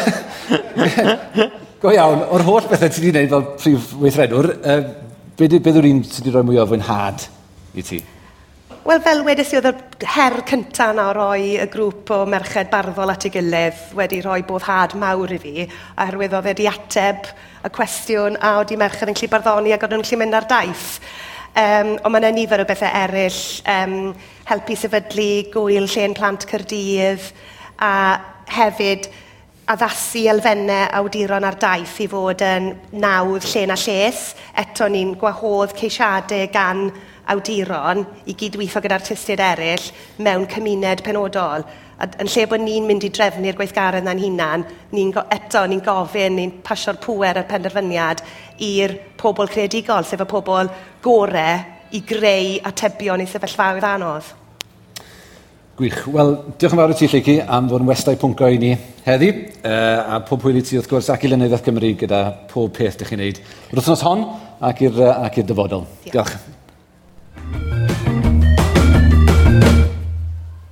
[1.81, 4.77] go iawn, o'r holl bethau ti wedi gwneud fel prif weithredwr, uh,
[5.37, 7.27] beth be yw'r un ti wedi rhoi mwy o fwynhad
[7.77, 8.03] i ti?
[8.87, 13.11] Wel, fel wedes i, oedd y her cyntaf na roi y grŵp o merched barddol
[13.11, 15.65] at ei gilydd wedi rhoi bodd had mawr i fi,
[15.99, 17.27] oherwydd oedd wedi ateb
[17.67, 20.87] y cwestiwn a oeddi merched yn gallu barddoni ac oedd nhw'n gallu mynd ar daith.
[21.57, 23.39] Um, ond mae yna nifer o bethau eraill,
[23.73, 23.95] um,
[24.47, 27.31] helpu sefydlu gwyl lle'n plant cyrdydd
[27.81, 27.93] a
[28.53, 29.07] hefyd
[29.67, 32.69] addasu elfennau awduron ar daith i fod yn
[33.01, 34.21] nawdd lle na lles.
[34.55, 36.85] Eto ni'n gwahodd ceisiadau gan
[37.33, 39.89] awduron i gydweithio gyda artistiaid eraill
[40.23, 41.65] mewn cymuned penodol.
[41.97, 46.35] A yn lle bod ni'n mynd i drefnu'r gweithgaredd na'n hunan, ni'n eto, ni'n gofyn,
[46.37, 48.21] ni'n pasio'r pwer a'r penderfyniad
[48.61, 50.69] i'r pobl creadigol, sef y pobl
[51.01, 51.47] gore
[51.97, 54.29] i greu atebion i sefyllfaoedd anodd.
[55.77, 56.03] Gwych.
[56.09, 58.71] Wel, diolch yn fawr i ti, Lleici, am fod yn westau pwnco i ni
[59.05, 59.31] heddi.
[59.61, 62.97] Uh, a pob hwyl i ti, wrth gwrs, ac i Lenyddiaeth Cymru gyda pob peth
[62.97, 63.41] ydych chi'n neud.
[63.73, 64.25] Rwythnos hon
[64.69, 65.85] ac i'r uh, dyfodol.
[66.05, 66.33] Diolch.
[66.33, 66.56] diolch.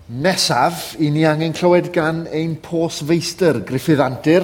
[0.05, 4.43] nesaf i ni angen clywed gan ein pos feistr, Griffith Antur.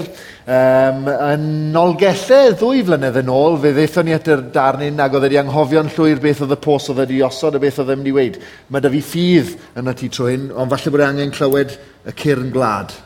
[0.49, 1.43] Um, yn
[1.75, 5.93] nolgellau ddwy flynedd yn ôl, fe ddeithon ni at yr darnyn ac oedd wedi anghofio'n
[5.93, 8.41] llwyr beth oedd y pos oedd wedi osod a beth oedd ddim wedi weid.
[8.73, 11.77] Mae da fi ffydd yn y tu trwy hyn, ond falle bod e angen clywed
[12.09, 12.97] y cyrn glad.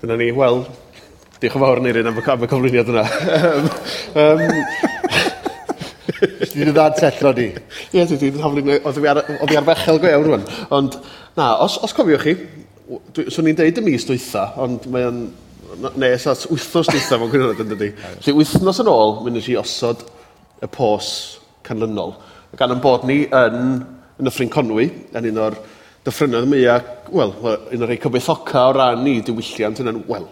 [0.00, 0.62] Dyna ni, wel,
[1.42, 3.04] diolch yn fawr yn eirin am y cyflwyniad yna.
[4.22, 4.96] um,
[6.18, 7.48] Dwi wedi dda'n tetro di.
[7.94, 10.46] Ie, dwi wedi hofli, oedd fi ar fechel go iawn rwan.
[10.74, 10.96] Ond,
[11.38, 12.34] na, os, os cofiwch chi,
[13.28, 15.20] swn i'n deud y mis dwytha, ond mae'n
[16.00, 17.90] nes at wythnos dwytha fo'n gwirionedd yn dydi.
[18.18, 20.02] Felly wythnos yn ôl, mynd i osod
[20.64, 21.10] y pos
[21.66, 22.16] canlynol.
[22.58, 23.82] Gan yn bod ni yn,
[24.18, 25.58] yn y ffrin Conwy, yn un o'r
[26.06, 30.26] dyffrynoedd mwyaf, wel, un o'r rei cyfoethoca o ran ni diwylliant yn, wel,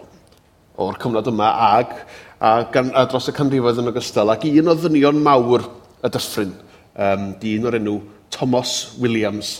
[0.81, 1.93] o'r cyfnod yma ag
[2.39, 5.65] a, gan, a dros y canrifoedd yn ogystal, ac un o ddynion mawr
[6.05, 6.53] y dyffryn,
[6.93, 7.97] um, dyn o'r enw
[8.33, 9.53] Thomas Williams,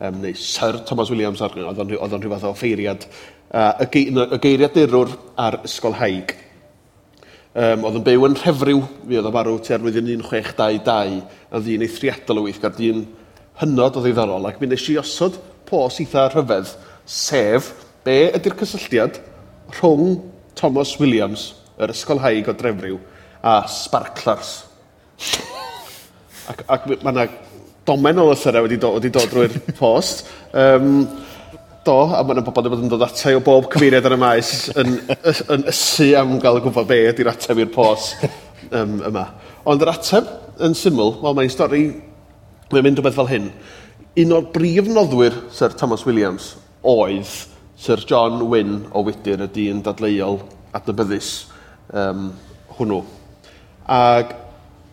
[0.00, 3.06] um, neu Sir Thomas Williams, oedd o'n rhyw fath o ffeiriad,
[3.54, 5.14] uh, y, y geiriadurwr
[5.46, 6.34] ar ysgol haig.
[7.54, 11.20] Um, oedd yn byw yn rhefryw, fi oedd o farw tua'r flwyddyn 1622,
[11.54, 13.04] a ddyn eithriadol o weithgar, dyn
[13.62, 16.74] hynod o ddiddorol, ac mi nes i osod pos eitha rhyfedd,
[17.06, 17.70] sef
[18.04, 19.20] be ydy'r cysylltiad
[19.76, 20.16] rhwng
[20.58, 22.98] Thomas Williams yr ysgol haig o drefriw
[23.44, 24.54] a sparklers.
[26.50, 27.26] ac, ac mae yna
[27.86, 30.24] domen o lythyrau wedi dod, wedi dod drwy'r post.
[30.56, 31.04] Um,
[31.84, 34.20] do, a mae yna bobl wedi bod yn dod atau o bob cyfeiriad ar y
[34.20, 34.96] maes yn,
[35.52, 38.24] yn ysu am gael gwybod be ydy'r ateb i'r post
[38.70, 39.28] um, yma.
[39.68, 40.30] Ond yr ateb
[40.64, 41.86] yn syml, wel mae'n stori,
[42.72, 43.50] mae'n mynd o beth fel hyn.
[44.22, 46.52] Un o'r brif noddwyr Sir Thomas Williams
[46.86, 47.32] oedd
[47.80, 50.38] Sir John Wynne o Wydyr, y dyn dadleuol
[50.76, 51.32] adnabyddus
[51.92, 52.30] um,
[52.78, 53.02] hwnnw.
[53.90, 54.34] Ac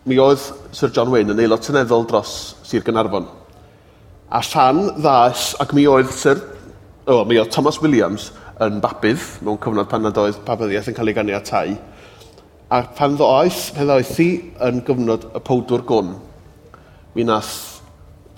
[0.08, 0.42] mi oedd
[0.74, 3.28] Sir John Wayne yn aelod tyneddol dros Sir Gynarfon.
[4.32, 6.40] A rhan ddas, ac mi oedd Sir,
[7.06, 8.30] o, oh, mi oedd Thomas Williams
[8.62, 11.76] yn babydd mewn cyfnod pan nad oedd babyddiaeth yn cael ei ganiatau.
[12.72, 14.30] A pan ddo oes, pan ddo oes i
[14.68, 16.14] yn gyfnod y powdwr gwn,
[17.14, 17.52] mi nath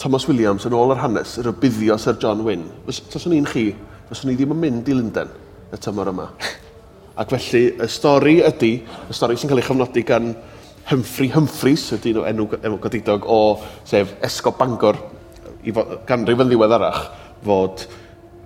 [0.03, 2.69] Thomas Williams yn ôl yr hanes yr ybuddio Sir John Wynne.
[2.89, 3.69] Fyswn i'n chi,
[4.11, 5.33] fyswn i ddim yn mynd i Lundain
[5.73, 6.29] y tymor yma.
[7.15, 10.33] Ac felly, y stori ydy, y stori sy'n cael ei chyfnodi gan
[10.91, 13.43] Humphrey Humphreys, ydy nhw enw, enw godidog o,
[13.87, 14.99] sef Esgob Bangor,
[15.63, 17.05] i fod, ganrif yn ddiweddarach,
[17.47, 17.87] fod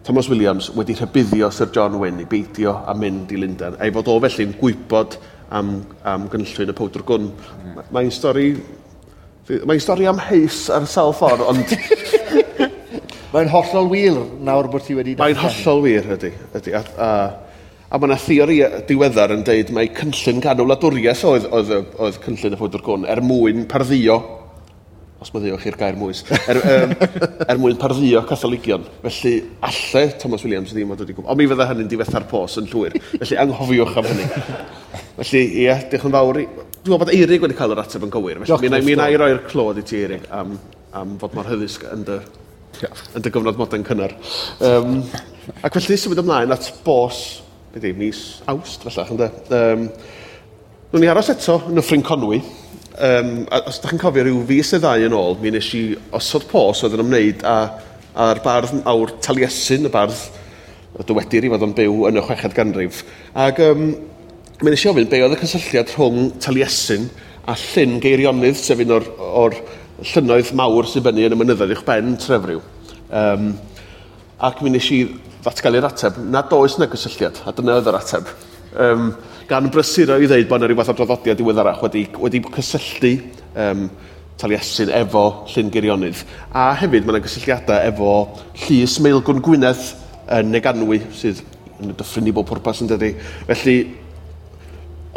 [0.04, 4.12] Thomas Williams wedi rhybuddio Sir John Wynne i beidio a mynd i Lundain, a'i fod
[4.12, 5.72] o felly'n gwybod am,
[6.04, 7.32] am gynllun y powdr gwn.
[7.32, 7.82] Mm.
[7.94, 8.52] Mae'n stori...
[9.48, 11.72] Mae'n stori am heis ar y sawl ffordd, ond...
[13.32, 15.16] Mae'n hollol wir nawr bod ti wedi...
[15.16, 16.36] Mae'n hollol wir, ydy.
[16.56, 16.76] ydy.
[16.76, 17.10] A, a,
[17.88, 22.52] A mae yna theori diweddar yn dweud mae cynllun ganol adwriaeth oedd, oedd, oedd cynllun
[22.52, 24.18] y ffwydwr gwn er mwyn parddio
[25.18, 26.92] os mae ddiolch i'r gair mwys, er, um,
[27.42, 28.84] er mwyn parddio catholigion.
[29.02, 29.32] Felly,
[29.66, 31.30] allai Thomas Williams ddim wedi gwybod.
[31.32, 32.94] Ond mi fydda hynny'n diwetha'r pos yn llwyr.
[33.16, 34.28] Felly, anghofiwch am hynny.
[35.16, 36.38] Felly, ie, diolch yn fawr.
[36.38, 38.44] Dwi'n meddwl bod Eirig wedi cael yr ateb yn gywir.
[38.44, 40.54] Felly, mi wna i roi'r clod i ti, Eirig, am,
[41.00, 42.20] am fod mor hyddysg yn dy,
[42.84, 44.14] yn dy gyfnod modern cynnar.
[44.70, 45.00] Um,
[45.64, 47.24] ac felly, symud ymlaen at bos
[47.74, 49.28] byddi, mis awst, falle, ynddo.
[49.52, 49.84] Um,
[50.88, 52.38] Nw'n ni aros eto yn y ffrin Conwy.
[52.96, 55.82] Um, os ydych chi'n cofio rhyw fus y ddau yn ôl, mi nes i
[56.16, 57.56] osod pos oedd yn ymwneud a,
[58.24, 60.16] a'r bardd awr Taliesin, y bardd
[60.96, 63.04] y dywedir i fod yn byw yn y chweched ganrif.
[63.36, 63.84] Ac um,
[64.64, 67.06] mi nes i ofyn be oedd y cysylltiad rhwng Taliesin
[67.44, 69.60] a llyn geirionydd, sef un o'r, or
[70.08, 72.64] llynoedd mawr sy'n benni yn y mynyddoedd i'ch ben trefriw.
[73.12, 73.52] Um,
[74.48, 75.04] ac mi nes i
[75.44, 78.30] ddatgan i'r ateb, nad oes na gysylltiad, a dyna oedd yr ateb.
[78.78, 79.10] Um,
[79.48, 83.14] gan brysuro i ddeud bod yna rhywbeth o draddodiad diweddarach wedi, wedi cysylltu
[83.56, 83.88] um,
[84.38, 86.20] Taliesin efo Llyn Geirionydd.
[86.54, 88.12] A hefyd mae yna gysylltiadau efo
[88.66, 89.82] Llys Meilgwn Gwynedd
[90.36, 91.40] yn Neganwy, sydd
[91.78, 93.14] yn y dyffryn i bob pwrpas yn dydi.
[93.48, 93.76] Felly,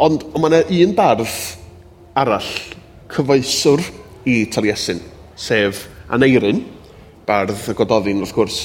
[0.02, 1.38] ond on mae yna un bardd
[2.18, 2.50] arall
[3.12, 3.84] cyfoeswr
[4.26, 5.02] i Taliesin,
[5.38, 6.64] sef Aneirin,
[7.28, 8.62] bardd y gododdin wrth gwrs,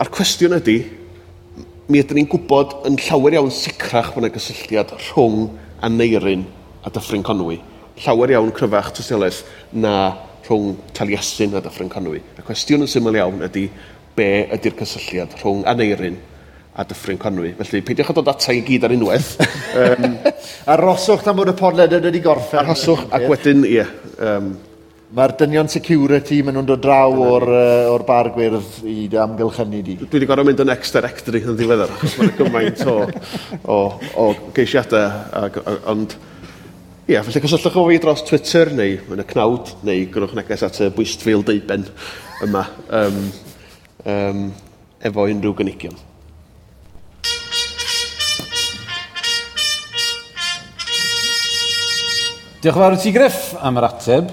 [0.00, 0.78] A'r cwestiwn ydy,
[1.92, 5.42] mi ydyn ni'n gwybod yn llawer iawn sicrach bod yna gysylltiad rhwng
[5.84, 6.46] Aneirin
[6.80, 7.58] a Dyffryn Conwy.
[8.00, 9.42] Llawer iawn cryfach tystiolaeth
[9.76, 9.92] na
[10.46, 12.22] rhwng Taliesin a Dyffryn Conwy.
[12.40, 13.66] Y cwestiwn yn syml iawn ydy
[14.16, 16.16] be ydy'r cysylltiad rhwng Aneirin
[16.72, 17.52] a Dyffryn Conwy.
[17.60, 19.34] Felly, peidiwch o dod ata i gyd ar unwaith.
[19.84, 20.16] um,
[20.78, 22.62] arhoswch tam bod y podled yn wedi gorffen.
[22.64, 23.82] Arhoswch, ac wedyn, ie.
[23.82, 24.54] Yeah, um,
[25.10, 29.96] Mae'r dynion security, maen nhw'n dod draw o'r, uh, or bar gwyrdd i amgylchynu di.
[29.98, 32.92] Dwi wedi gorau mynd yn extra rectory yn ddiweddar, achos mae'n gymaint o,
[33.66, 33.78] o,
[34.22, 35.48] o geisiadau.
[35.90, 40.36] Ond, ie, yeah, felly cysylltwch o fi dros Twitter neu yn y cnawd, neu gwrwch
[40.38, 41.88] neges at y Bwystfil Deiben
[42.46, 42.62] yma,
[43.00, 43.18] um,
[44.14, 44.44] um,
[45.10, 45.98] efo unrhyw gynigion.
[52.60, 54.30] Diolch yn fawr i ti, Griff, am yr ateb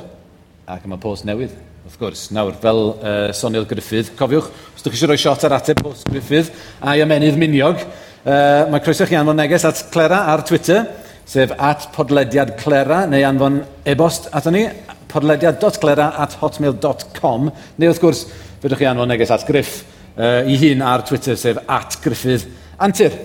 [0.68, 1.54] ac yma post newydd.
[1.88, 5.56] Wrth gwrs, nawr, fel uh, Sonil Griffith, cofiwch, os ydych chi eisiau rhoi shot ar
[5.56, 6.50] ateb post Griffith
[6.84, 7.86] a ymenydd Miniog,
[8.26, 10.82] uh, mae croeso chi anfon neges at Clera ar Twitter,
[11.24, 14.66] sef at podlediad Clera, neu anfon e-bost ato ni,
[15.08, 17.48] podlediad.clera at hotmail.com,
[17.80, 18.28] neu wrth gwrs,
[18.60, 19.78] fydwch chi anfon neges at Griff
[20.18, 22.44] uh, i hun ar Twitter, sef at Griffith
[22.84, 23.16] Antir.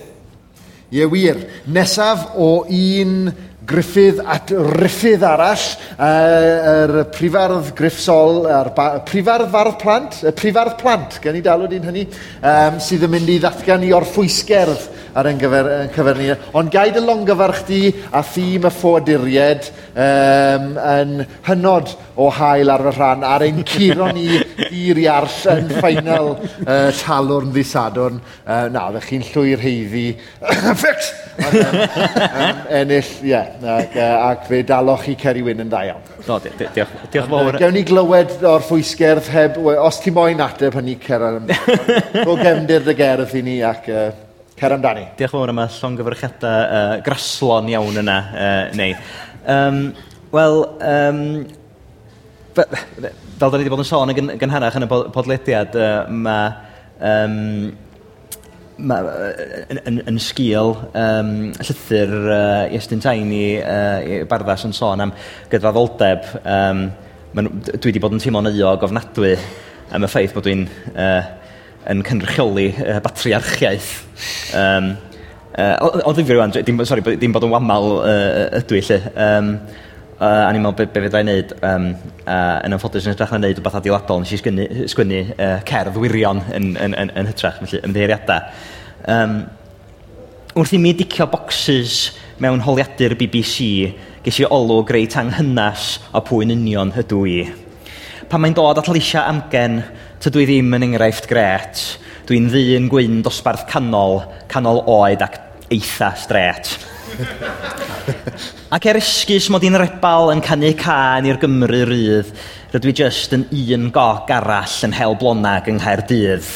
[0.95, 1.43] Ie wir,
[1.75, 3.33] nesaf o un
[3.69, 5.67] griffydd at riffydd arall,
[6.03, 8.73] yr uh, prifardd griffsol, yr
[9.09, 12.07] prifardd fardd plant, y prifardd plant, gen i dalwyd un hynny,
[12.41, 16.31] um, sydd yn mynd i ddatgan i orffwysgerdd ar ein gyfer, cyfer ni.
[16.59, 17.81] Ond gaid y longyfarch di
[18.13, 21.15] a thîm y ffoduried um, yn
[21.49, 24.29] hynod o hael ar y rhan ar ein curo ni
[24.69, 28.21] i'r iarll yn ffeinal uh, talwrn ddisadwn.
[28.47, 30.07] Uh, na, fe chi'n llwy'r heiddi.
[30.83, 31.13] Fix!
[31.33, 33.31] Um, um, ennill, ie.
[33.33, 36.03] Yeah, ac, ac fe dalwch chi Ceri Wyn yn da iawn.
[36.27, 37.61] No, di di diolch, diolch fawr.
[37.61, 39.57] Gewn ni glywed o'r ffwysgerdd heb...
[39.61, 41.33] Os ti moyn ateb hynny, Cera.
[42.23, 43.89] go gefndir dy gerdd i ni ac...
[43.89, 44.13] Uh,
[44.63, 45.09] Cer amdani.
[45.19, 48.93] Diolch yn fawr am y llongyfrchiadau uh, graslon iawn yna, uh, neu.
[49.51, 49.81] Um,
[50.33, 51.19] Wel, um,
[52.55, 52.69] fel
[53.43, 56.47] da ni wedi bod yn sôn yn gynharach yn y podlediad, uh, mae
[57.11, 57.35] um,
[58.87, 59.01] ma,
[59.67, 65.03] yn, yn, yn sgil um, llythyr uh, Iestyn Tain i, uh, i Barddas yn sôn
[65.03, 65.17] am
[65.51, 66.33] gydfaddoldeb.
[66.47, 66.87] Um,
[67.35, 69.35] dwi wedi bod yn teimlo'n eio gofnadwy
[69.91, 71.42] am y ffaith bod dwi'n uh,
[71.91, 73.93] yn cynrychioli uh, batriarchiaeth.
[74.59, 74.93] Um,
[75.59, 79.01] uh, o ddifio rwan, dim, sorry, dim bod yn wamal uh, ydw i lle.
[79.15, 79.57] Um,
[80.23, 81.89] uh, a ni'n meddwl be, be fydda i'n neud um,
[82.25, 85.99] uh, yn ymffodus yn hytrach na neud rhywbeth adeiladol nes i sgynnu, sgwynnu uh, cerdd
[85.99, 88.53] wirion yn, yn, yn, yn hytrach felly ymddeiriadau
[89.15, 89.37] um,
[90.55, 91.97] wrth i mi dicio bocsys
[92.43, 93.67] mewn holiadur BBC
[94.23, 97.39] ges i olw greu tanghynas o pwy'n union ydw i
[98.31, 99.81] pan mae'n dod at leisia amgen
[100.23, 101.81] Tydw i ddim yn enghraifft gret.
[102.29, 105.41] Dwi'n ddyn gwyn dosbarth canol, canol oed ac
[105.75, 106.71] eitha stret.
[108.77, 112.31] ac er esgus mod i'n rebal yn canu can i'r Gymru rydd,
[112.71, 116.55] rydw i jyst yn un gog arall yn hel blonag yng Nghaerdydd.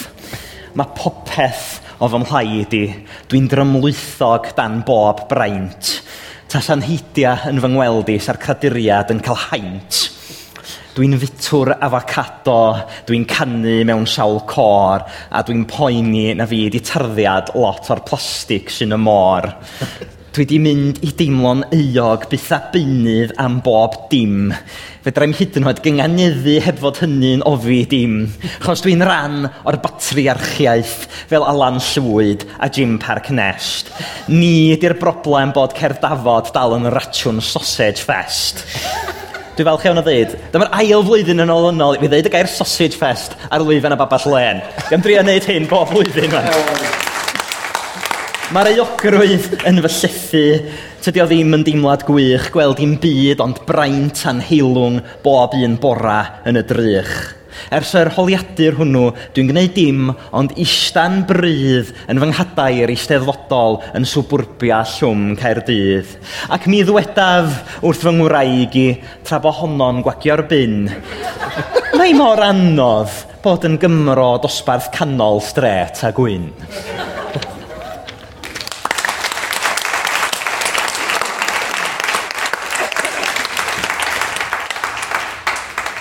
[0.79, 2.85] Mae popeth o fy mhlaid i,
[3.27, 5.97] dwi'n drymlwythog dan bob braint.
[6.47, 10.07] Ta sanheidia yn fy ngweld i sa'r craduriad yn cael haint
[10.97, 12.61] Dwi'n fitwr afacado,
[13.05, 18.73] dwi'n canu mewn sawl cor, a dwi'n poeni na fi di tarddiad lot o'r plastig
[18.73, 19.51] sy'n y môr.
[20.37, 24.51] dwi di mynd i deimlo'n euog a beunydd am bob dim.
[25.07, 28.19] Fedrai'm hyd yn oed gynganeddu heb fod hynny'n ofi dim.
[28.61, 30.95] Chos dwi'n ran o'r batriarchiaeth
[31.31, 33.93] fel Alan Llwyd a Jim Park Nest.
[34.29, 38.67] Ni di'r broblem bod Cerdafod dal yn ratiwn sausage fest.
[39.57, 42.49] Dwi'n falch iawn o ddeud, dyma'r ail flwyddyn yn olynol i fi ddeud y gair
[42.53, 44.59] sausage fest ar lwyfan a baball len.
[44.91, 46.51] Gan drio wneud hyn bob blwyddyn man.
[48.53, 50.43] Mae'r eogrwydd yn fy llethu,
[51.07, 55.81] tydi o ddim yn deimlad gwych, gweld i'n byd ond braint a'n heilwng bob un
[55.81, 57.17] bora yn y drych.
[57.75, 64.09] Ers yr holiadur hwnnw, dwi'n gwneud dim, ond istan brydd yn fy nghadair eisteddfodol yn
[64.09, 66.17] swbwrbia llwm Caerdydd.
[66.53, 68.87] Ac mi ddwedaf wrth fy ngwraig i
[69.27, 70.87] tra bo honno'n gwagio'r bin.
[71.99, 76.51] Mae mor anodd bod yn Gymro dosbarth canol stret a gwyn.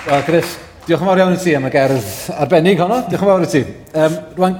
[0.05, 2.99] Wel, Chris, Diolch yn fawr iawn i ti am y gerdd arbennig honno.
[3.09, 3.61] Diolch yn fawr i ti.
[3.97, 4.57] Um, rwan,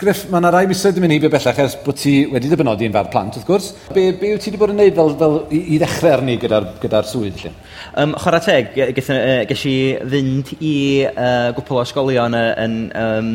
[0.00, 2.86] Griff, mae yna rai misoedd yn mynd i be bellach ers bod ti wedi dibynodi
[2.88, 3.66] yn fawr plant, wrth gwrs.
[3.92, 6.70] Be, be wyt ti wedi bod yn gwneud fel, fel i, i ddechrau arni gyda'r
[6.80, 7.42] gyda swydd?
[7.42, 7.52] Lle?
[8.00, 9.76] Um, Chora teg, ges i
[10.14, 10.72] fynd i
[11.10, 13.30] uh, gwpl o ysgolion yn, um,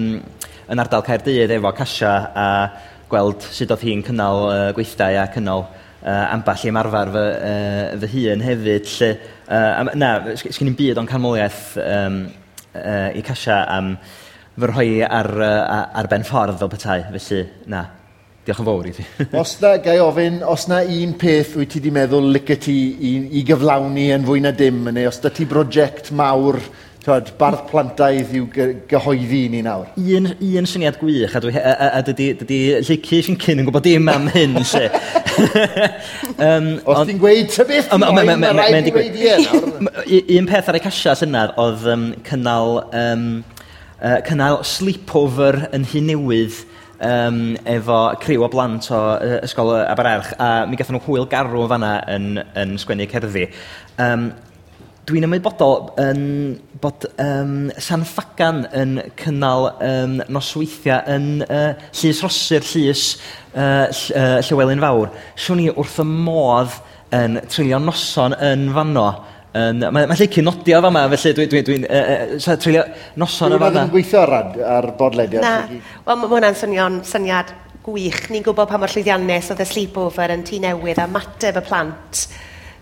[0.73, 2.49] yn ardal Caerdydd efo Casia a
[3.13, 8.07] gweld sut oedd hi'n cynnal uh, gweithdau a cynnal uh, amball i ymarfer fy, uh,
[8.07, 8.89] fy hun hefyd.
[8.97, 12.21] Lle, Uh, na, sgen i'n byd o'n canmoliaeth um,
[12.75, 13.95] uh, i Casia am
[14.53, 17.83] fy rhoi ar, uh, ar ben ffordd fel petai, felly na.
[18.43, 19.05] Diolch yn fawr i ti.
[19.41, 23.13] os na, gai ofyn, os na un peth wyt ti wedi meddwl lyca ti i,
[23.39, 26.59] i gyflawni yn fwy na dim, neu os da ti brosiect mawr
[27.03, 28.45] tywed, barth plantaidd yw
[28.89, 29.89] gyhoeddi ni nawr.
[29.99, 33.67] Un, un syniad gwych, a, dwi, a, a, a dydy, dydy Lici sy'n cyn yn
[33.67, 34.85] gwybod dim am hyn, se.
[36.47, 39.89] um, Os ti'n gweud tybyth, mae'n rhaid i gweud ie nawr.
[40.37, 43.27] Un peth ar ei casias yna oedd um, cynnal, um,
[43.99, 46.61] uh, cynnal sleepover yn hun newydd
[47.03, 51.67] um, efo criw o blant o uh, ysgol Abererch a mi gathen nhw hwyl garw
[51.71, 53.49] fanna yn, yn sgwennu cerddi.
[53.99, 54.31] Um,
[55.03, 56.19] Dwi'n ymwybodol yn
[56.79, 63.01] bod um, San Fagan yn cynnal um, nosweithiau yn uh, Llys Rosir, Llys
[63.51, 65.11] uh, uh, Llywelyn Fawr.
[65.35, 66.77] Swn i wrth y modd
[67.19, 69.09] yn trilio noson yn fanno.
[69.51, 72.85] Um, mae, mae lle cynodio fa ma, felly dwi'n dwi, dwi, dwi, uh, uh, trilio
[73.19, 73.75] noson yn fanno.
[73.81, 75.43] Dwi'n gweithio ar, ar bodlediad.
[75.43, 77.51] Na, wel, mae hwnna'n swnio'n syniad
[77.83, 78.31] gwych.
[78.31, 82.25] Ni'n gwybod pa mor llwyddiannus oedd y sleepover yn tu newydd a mateb y plant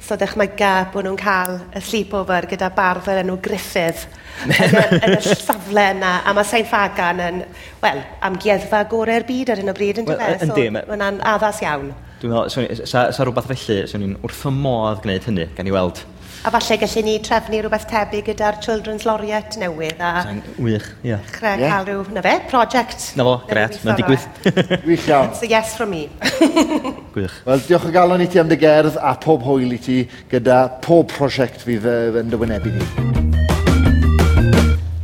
[0.01, 4.07] So ddechmyga bod nhw'n cael y sleepover gyda bardd o'r enw Griffith
[4.47, 4.69] yn, y,
[5.05, 6.13] yn y safle yna.
[6.25, 7.43] A mae Sain Fagan yn,
[7.83, 10.49] wel, amgueddfa gorau'r byd ar hyn o bryd yn well, dyfe.
[10.49, 11.91] So, Mae'n addas iawn.
[12.21, 15.75] Dwi'n meddwl, sa, sa rhywbeth felly, swn i'n wrth y modd gwneud hynny, gan i
[15.77, 16.01] weld
[16.41, 19.99] A falle gallu ni trefnu rhywbeth tebyg gyda'r Children's Laureate newydd.
[20.01, 20.23] A
[20.57, 21.11] Wych, ie.
[21.11, 21.27] Yeah.
[21.35, 21.69] Chre yeah.
[21.69, 23.03] cael rhyw, na fe, project.
[23.19, 24.23] Na fo, gret, mae'n digwydd.
[24.89, 25.29] Wych iawn.
[25.29, 26.07] It's a yes from me.
[27.13, 27.35] Gwych.
[27.45, 29.97] Wel, diolch o galon i ti am dy gerdd a pob hwyl i ti
[30.31, 31.85] gyda pob prosiect fydd
[32.23, 32.87] yn dywynebu ni.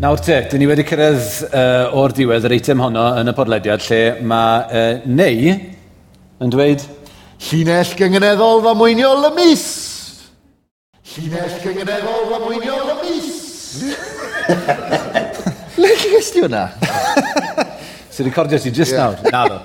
[0.02, 3.86] Nawr te, dyn ni wedi cyrraedd uh, o'r diwedd yr eitem honno yn y podlediad
[3.86, 6.94] lle mae uh, neu yn dweud...
[7.38, 9.68] Llinell gyngeneddol fa mwynio y mis!
[11.18, 13.30] Llinell gyngredol fa mwynio y mis!
[15.82, 16.68] Le chi gysdi hwnna?
[18.14, 19.18] Sy'n recordio ti just nawr.
[19.34, 19.58] Na ddo.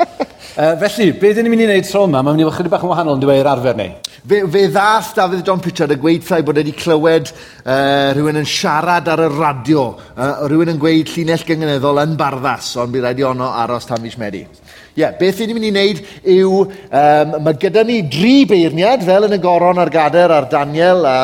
[0.52, 2.72] Uh, felly, be dyn ni'n mynd i wneud tro yma, mae'n mynd i fod chydig
[2.72, 3.92] bach yn wahanol yn dweud arfer neu.
[4.22, 9.12] Fe, fe ddath David John Pritchard y gweithau bod wedi clywed uh, rhywun yn siarad
[9.12, 13.28] ar y radio, uh, rhywun yn gweud llinell gyngeneddol yn barddas, ond bydd rhaid i
[13.28, 14.46] ono aros tan fis Medi.
[14.92, 19.24] Ie, yeah, beth ni'n mynd i wneud yw, um, mae gyda ni dri beirniad, fel
[19.24, 21.14] yn y goron a'r gader a'r Daniel, a,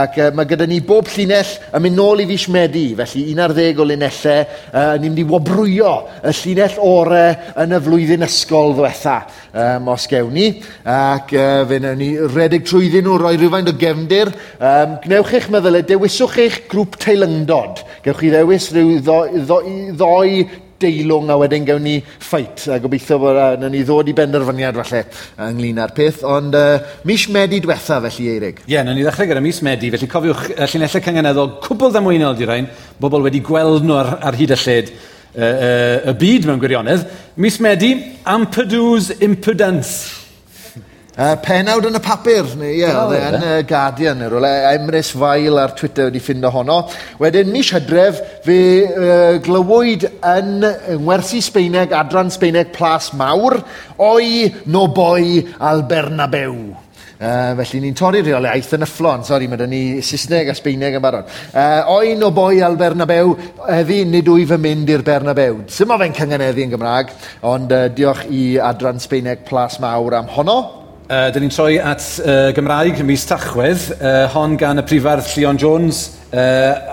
[0.00, 3.78] ac uh, mae gyda ni bob llinell yn mynd nôl i fish medu, felly 11
[3.78, 4.40] o linellau,
[4.72, 5.92] uh, ni'n mynd i wobrwyo
[6.26, 7.22] y llinell ore
[7.62, 9.20] yn y flwyddyn ysgol ddwetha,
[9.62, 10.48] um, os gewn ni,
[10.82, 14.34] ac uh, fe wnawn ni redeg trwyddyn nhw roi rhywfaint o gefndir.
[14.58, 19.64] Um, gnewch eich meddylau, dewiswch eich grŵp teilyngdod, gewch chi ddewis rhyw ddoi ddo, ddo,
[20.02, 22.66] ddo, deilwng a wedyn gawn ni ffait.
[22.70, 25.02] A gobeithio bod uh, na ni ddod i benderfyniad falle
[25.48, 26.22] ynglyn â'r peth.
[26.28, 26.78] Ond uh,
[27.08, 28.64] mis Medi diwetha felly, Eirig.
[28.64, 29.92] Ie, yeah, na ni ddechrau gyda mis Medi.
[29.94, 32.68] Felly cofiwch uh, llunellau cyngeneddol cwbl ddamweinol di rhain.
[33.00, 37.08] Bobl wedi gweld nhw ar, ar hyd y lled uh, uh, y byd mewn gwirionedd.
[37.40, 40.23] Mis Medi, Ampedw's Impudence.
[41.14, 44.48] Uh, penawd yn y papur, neu ie, yeah, oedd e yn y Guardian neu rwle,
[44.72, 46.80] Emrys Fael ar Twitter wedi ffind honno.
[47.22, 50.66] Wedyn, mis hydref, fe uh, glywyd yn
[51.04, 53.60] ngwersi Sbeineg, adran Sbeineg Plas Mawr,
[54.02, 56.58] oi no boi al Bernabeu.
[57.14, 59.22] Uh, felly ni'n torri reolau aeth yn yfflon.
[59.22, 61.30] Sori, mae ni Saesneg a Sbeineg yn barod.
[61.54, 63.36] Uh, oen o boi al Bernabeu,
[63.70, 65.62] heddi nid wyf yn mynd i'r Bernabeu.
[65.70, 67.18] Dyma fe'n cyngeneddu yn Gymraeg,
[67.54, 70.83] ond uh, diolch i Adran Sbeineg Plas Mawr am honno.
[71.04, 75.58] Uh, Dyn ni'n troi at uh, Gymraeg mis Tachwedd, uh, hon gan y prifardd Llion
[75.60, 75.98] Jones.
[76.32, 76.38] Uh,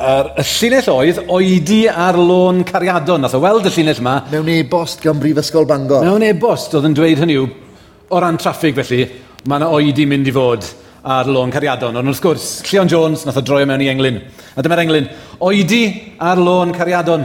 [0.03, 3.23] a'r, y llinell oedd oedi ar lôn cariadon.
[3.23, 4.17] Nath o weld y llinell yma.
[4.33, 6.03] Mewn e-bost gan Brifysgol Bangor.
[6.03, 7.45] Mewn e-bost oedd yn dweud hynny yw,
[8.11, 9.05] o ran traffig felly,
[9.45, 10.67] mae yna oedi mynd i fod
[11.15, 12.01] ar lôn cariadon.
[12.01, 14.19] Ond wrth gwrs, Llion Jones nath o droi mewn i englyn.
[14.59, 15.07] A dyma'r englyn,
[15.47, 15.85] oedi
[16.19, 17.23] ar lôn cariadon.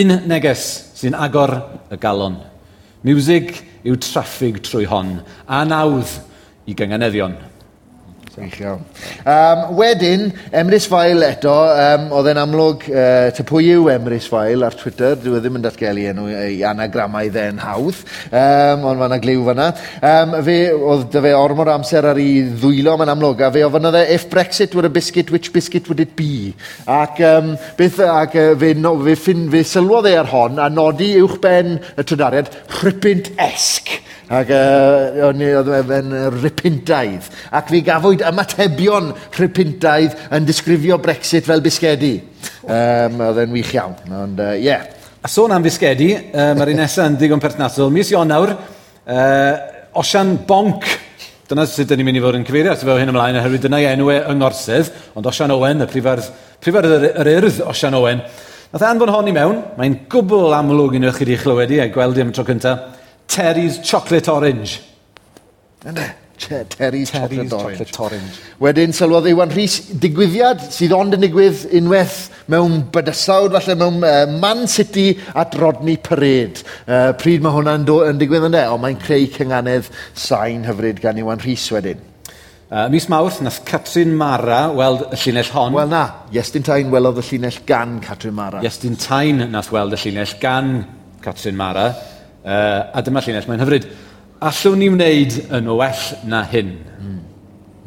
[0.00, 0.66] Un neges
[0.98, 1.54] sy'n agor
[1.94, 2.40] y galon.
[3.06, 3.54] Music
[3.84, 6.16] yw traffig trwy hon a nawdd
[6.64, 7.36] i gyngeneddion.
[8.34, 8.80] Gwych iawn.
[9.22, 14.64] Um, wedyn, Emrys Fael eto, um, oedd e'n amlwg uh, te pwy yw Emrys Fael
[14.66, 19.20] ar Twitter, dwi e ddim yn datgelu enw ei anagramau dde'n hawdd, um, ond mae'na
[19.22, 19.68] gliw fanna.
[20.10, 24.00] Um, fe, oedd dy fe ormod amser ar ei ddwylo, mae'n amlwg, a fe ofynodd
[24.00, 26.50] e, if Brexit were a biscuit, which biscuit would it be?
[26.90, 30.66] Ac, um, beth, ac uh, fe, no, fe, fin, fe sylwodd e ar hon a
[30.74, 33.94] nodi uwchben y trydariad rhypint esg.
[34.32, 37.26] Ac uh, o'n i oedd efen ripintaidd.
[37.52, 42.14] Ac fi gafwyd ymatebion ripintaidd yn disgrifio Brexit fel bisgedi.
[42.64, 43.98] Um, oedd e'n wych iawn.
[44.08, 44.86] Ond, uh, yeah.
[45.24, 47.92] A sôn am fisgedi, uh, mae'r un nesaf yn digon perthnasol.
[47.92, 49.52] Mis Ionawr, uh,
[50.00, 50.88] Osian Bonc,
[51.48, 53.84] dyna sut dyn ni'n mynd i fod yn cyfeirio at fel hyn ymlaen, oherwydd dyna
[53.84, 54.88] i enw e yng Ngorsedd,
[55.20, 56.32] ond Osian Owen, y prifardd,
[56.64, 58.24] prifardd yr urdd Osian Owen,
[58.72, 61.82] nath e anfon hon i mewn, mae'n gwbl amlwg i nhw chi wedi chlywed i
[61.84, 64.80] a gweld i am tro cyntaf, Terry's Chocolate Orange.
[65.84, 67.78] Yna, Terry's, Terry's Chocolate, Orange.
[67.78, 68.38] Chocolate Orange.
[68.60, 72.16] Wedyn sylwodd Iwan Rhys digwyddiad sydd ond yn digwydd unwaith
[72.52, 76.64] mewn bydysawd, falle mewn uh, Man City at Rodney Parade.
[76.86, 81.42] Uh, pryd mae hwnna'n yn digwydd yna, ond mae'n creu cynganedd sain hyfryd gan Iwan
[81.44, 82.02] Rhys wedyn.
[82.74, 85.76] Uh, mis Mawrth, nath Catrin Mara weld y llinell hon.
[85.76, 86.04] Wel na,
[86.34, 88.64] Iestyn Tain welodd y llinell gan Catrin Mara.
[88.64, 90.74] Iestyn Tain nath weld y llinell gan
[91.22, 91.92] Catrin Mara.
[92.44, 93.86] Uh, a dyma llinell, mae'n hyfryd.
[94.44, 96.74] Allwn ni wneud yn well na hyn.
[97.00, 97.20] Mm.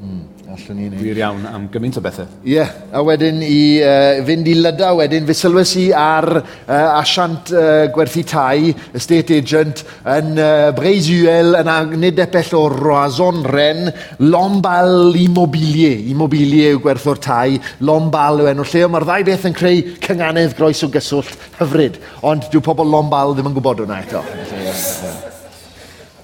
[0.01, 0.23] Mm
[0.57, 1.03] allwn ni wneud.
[1.03, 2.27] Wir iawn am gymaint o bethau.
[2.43, 2.71] Ie, yeah.
[2.91, 7.85] a wedyn i uh, fynd i lyda, wedyn, fe sylwes i ar uh, asiant uh,
[7.93, 9.83] gwerthu tai, estate agent,
[10.17, 13.91] yn uh, Breisuel, yn nid epell o Roazon Ren,
[14.25, 15.99] Lombal Immobilier.
[16.13, 20.83] Immobilier yw gwerthwr tai, Lombal yw enw lle, mae'r ddau beth yn creu cynganedd groes
[20.87, 22.01] o gyswllt hyfryd.
[22.27, 25.26] Ond dyw pobl Lombal ddim yn gwybod hwnna eto.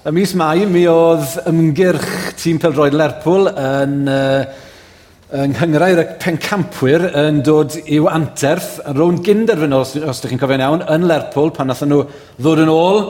[0.04, 4.42] Y mis Mai, mi oedd ymgyrch tîm Peldroed Lerpwl yn uh,
[5.32, 10.42] yng Nghyngrair y pencampwyr yn dod i'w anterth yn rownd gynderfyn, os, os ydych chi'n
[10.42, 12.02] cofio'n iawn, yn Lerpwl pan nath nhw
[12.36, 13.00] ddod yn ôl.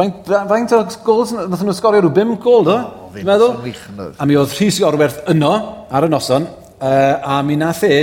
[0.00, 2.74] Faint, faint o gols, nath nhw sgorio rhyw 5 gol, do?
[2.74, 4.10] O, fi'n meddwl?
[4.10, 5.54] A mi oedd Rhys Gorwerth yno,
[5.94, 8.00] ar y noson, uh, a mi nath e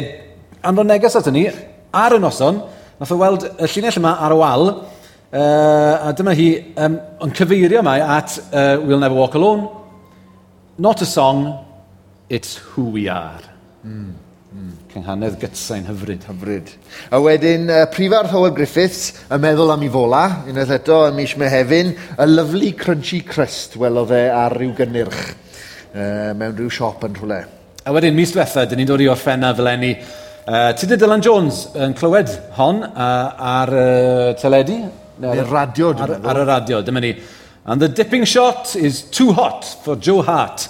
[0.63, 1.49] anfon neges at ni,
[1.91, 2.63] ar y noson,
[3.03, 4.71] nath o weld y llinell yma ar y wal,
[5.27, 6.45] Uh, a dyma hi
[6.79, 6.93] um,
[7.25, 9.67] yn cyfeirio mai at uh, We'll Never Walk Alone.
[10.77, 11.65] Not a song,
[12.29, 13.41] it's who we are.
[13.83, 14.13] Mm.
[14.55, 14.69] Mm.
[14.93, 16.23] Cynghanedd gytsain hyfryd.
[16.29, 16.71] Hyfryd.
[17.11, 21.33] A wedyn, uh, prifardd Howard Griffiths, y meddwl am i fola, unwaith eto, ym mis
[21.35, 27.17] Mehefin, y lyflu crunchy crust, welodd e ar ryw gynnyrch uh, mewn rhyw siop yn
[27.19, 27.41] rhywle.
[27.83, 29.91] A wedyn, mis diwetha, dyn ni'n dod i orffenna fel enni.
[30.47, 34.79] Uh, Tydy Dylan Jones yn clywed hon uh, ar uh, teledu,
[35.19, 37.15] No, radio, ar, ar, ar, y radio, dyma ni.
[37.65, 40.69] And the dipping shot is too hot for Joe Hart.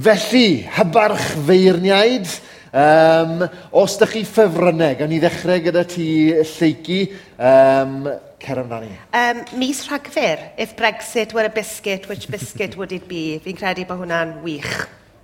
[0.00, 2.30] Felly, hybarch feirniaid,
[2.72, 7.02] um, os da chi ffefrynnau, gawn i ddechrau gyda ti lleici,
[7.36, 8.08] um,
[8.40, 8.94] cer amdani.
[9.12, 13.38] Um, mis Rhagfyr, if Brexit were a biscuit, which biscuit would it be?
[13.44, 14.72] Fi'n credu bod hwnna'n wych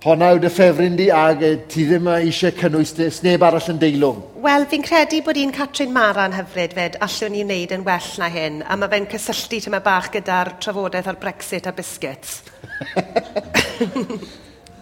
[0.05, 3.79] honna yw dy ffefryn di ag e, ti ddim eisiau cynnwys dy, sneb arall yn
[3.81, 4.19] deilwng.
[4.43, 8.29] Wel, fi'n credu bod un Catrin Mara'n hyfryd fed, allwn ni wneud yn well na
[8.29, 12.43] hyn, a mae fe'n cysylltu tyma bach gyda'r trafodaeth ar Brexit a biscuits.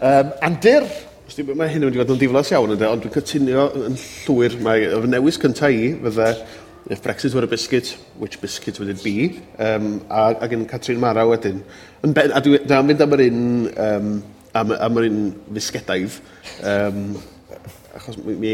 [0.04, 0.84] um, Andir?
[1.56, 4.60] Mae hyn yn mynd i fod yn diflas iawn ynddo, ond dwi'n cytunio yn llwyr.
[4.68, 6.30] Mae y newis cyntaf i fydde
[6.92, 9.42] if Brexit were a biscuit, which biscuit would it be?
[9.58, 11.64] Um, ag, ag yn Catrin Mara wedyn.
[12.06, 13.44] Yn ben, a dwi'n mynd am yr un
[13.74, 14.16] um,
[14.56, 15.22] am, am yr un
[15.56, 16.20] fisgedaidd.
[16.66, 17.02] Um,
[17.96, 18.54] achos mi, mi,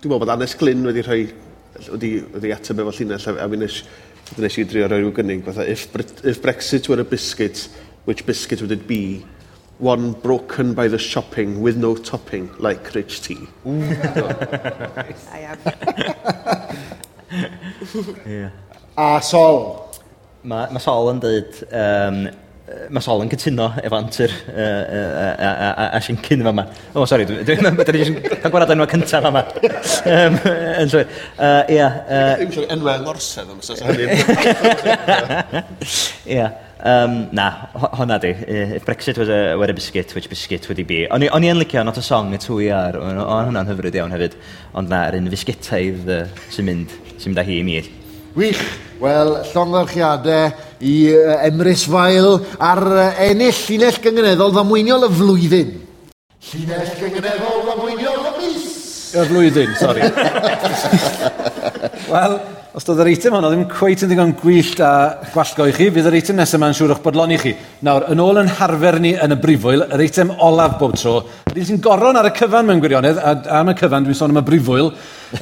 [0.00, 1.22] dwi'n meddwl bod Anes Glyn wedi rhoi
[1.88, 3.80] wedi, wedi ateb efo llinell a, mi nes,
[4.40, 5.88] nes i drio rhoi rhyw gynnig fatha if,
[6.24, 7.68] if Brexit were a biscuit
[8.06, 9.24] which biscuit would it be
[9.78, 15.58] one broken by the shopping with no topping like rich tea I am
[18.26, 18.50] yeah.
[18.96, 19.60] a Sol
[20.42, 22.22] mae ma Sol yn dweud um,
[22.90, 26.64] Mae Sol yn cytuno efo antur a Siencyn yma.
[26.94, 28.04] O, sori, dwi'n dwi, dwi,
[28.42, 29.42] cael gwarad enwa cyntaf yma.
[30.14, 30.38] um,
[30.84, 31.04] yn sori.
[31.76, 31.88] Ia.
[32.70, 34.06] Enwa ngorsedd yma, sas hynny.
[36.30, 36.50] Ia.
[36.80, 38.30] Um, na, honna di.
[38.30, 41.04] If Brexit was a, were a biscuit, which biscuit would he be?
[41.12, 44.38] O'n i yn licio not a song y twy ar, o'n hwnna'n hyfryd iawn hefyd.
[44.78, 47.80] Ond na, yr un fisgitaidd uh, sy'n mynd, sy'n mynd â hi i mi.
[48.34, 48.62] Wych,
[49.00, 55.72] wel, llongorchiadau i uh, Emrys Fael ar uh, ennill llinell gyngeneddol ddamweiniol y flwyddyn.
[56.50, 58.68] Llinell gyngeneddol ddamweiniol y mis!
[59.10, 60.06] Y flwyddyn, sori.
[62.12, 62.38] wel,
[62.70, 64.90] os doedd yr eitem honno ddim cweit yn ddigon gwyllt a
[65.32, 67.54] gwallgo i chi, fydd yr eitem nesaf yma'n siŵr o'ch bodlon i chi.
[67.86, 71.16] Nawr, yn ôl yn harfer ni yn y brifwyl, yr eitem olaf bob tro,
[71.50, 74.38] ydy'n sy'n goron ar y cyfan mewn gwirionedd, a am y cyfan dwi'n sôn am
[74.38, 74.92] y brifwyl,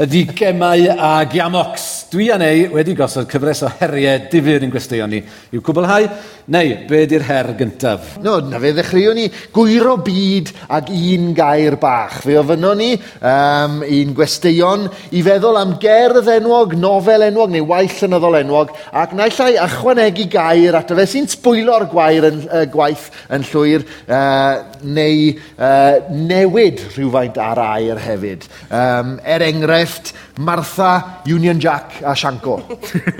[0.01, 1.85] ydy gemau a giamox.
[2.09, 5.19] Dwi a neu wedi gosod cyfres o heriau difyr yn gwestiwn ni
[5.53, 6.07] i'w cwblhau,
[6.55, 8.15] neu be di'r her gyntaf?
[8.25, 12.23] No, na fe ddechreuwn ni gwyro byd ag un gair bach.
[12.25, 17.67] Fe ofynno ni um, un gwestiwn i feddwl am gerdd enwog nofel lefel enwog neu
[17.67, 23.09] waith llenyddol enwog, ac naillai ychwanegu gair ato fe sy'n sbwylo'r gwair yn, uh, gwaith
[23.35, 28.47] yn llwyr uh, neu uh, newid rhywfaint ar air hefyd.
[28.71, 32.61] Um, er enghraifft, Martha, Union Jack a Sianco.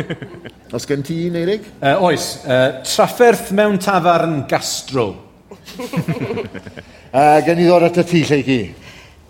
[0.77, 1.67] Os gen ti un, Eirig?
[1.81, 5.11] Uh, oes, uh, trafferth mewn tafarn gastro.
[5.79, 8.61] uh, gen i ddod at y ti, Lleigi.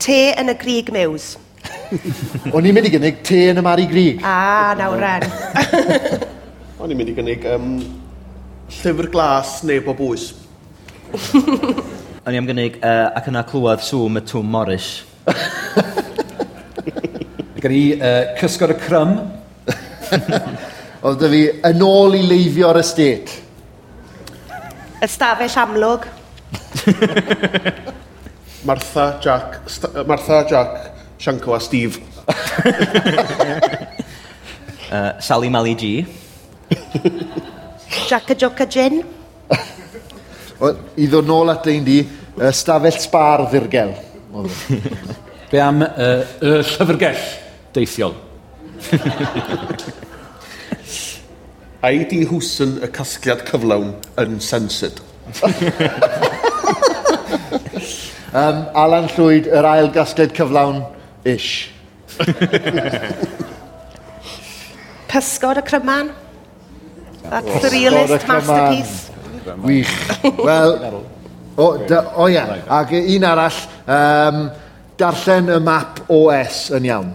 [0.03, 1.37] Te yn y Grig Mews.
[2.55, 4.21] O'n i'n mynd i gynnig te yn y Mari Grig.
[4.27, 5.25] A, nawr ren.
[6.81, 7.71] O'n i'n mynd i gynnig um,
[8.79, 10.31] llyfr glas neu bob bwys.
[12.29, 14.91] O'n i am gynnig uh, ac yna clywed sŵm y Twm Morris.
[17.59, 19.17] Gyda i uh, cysgod y crym.
[21.09, 23.33] Oedd dy fi yn ôl i leifio'r estet.
[25.05, 26.07] Ystafell amlwg.
[28.69, 29.61] Martha Jack,
[30.09, 31.99] Martha Jack Shanko a Steve.
[34.93, 36.07] uh, Sally Mally G.
[38.07, 39.03] Jaca Joca Gin.
[40.61, 41.99] I ddod nôl at ein di,
[42.39, 43.95] uh, stafell sbar ddirgel.
[45.51, 47.23] Be am uh, y llyfrgell
[47.75, 48.15] deithiol?
[51.83, 53.91] A i di hwsyn y casgliad cyflawn
[54.23, 55.03] yn sensid.
[58.35, 60.79] um, Alan Llwyd, yr ail gasgliad cyflawn
[61.29, 61.71] Ish.
[65.09, 66.13] Pysgod y Cryman.
[67.23, 69.11] That's the realist masterpiece.
[69.63, 69.93] Wych.
[70.39, 71.05] Wel,
[71.57, 74.39] o, da, o ia, ac un arall, um,
[74.97, 77.11] darllen y map OS yn iawn.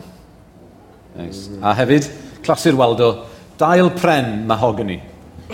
[1.18, 1.50] Nice.
[1.62, 2.10] A hefyd,
[2.46, 3.10] clasur Waldo,
[3.58, 5.00] dail pren mahogany.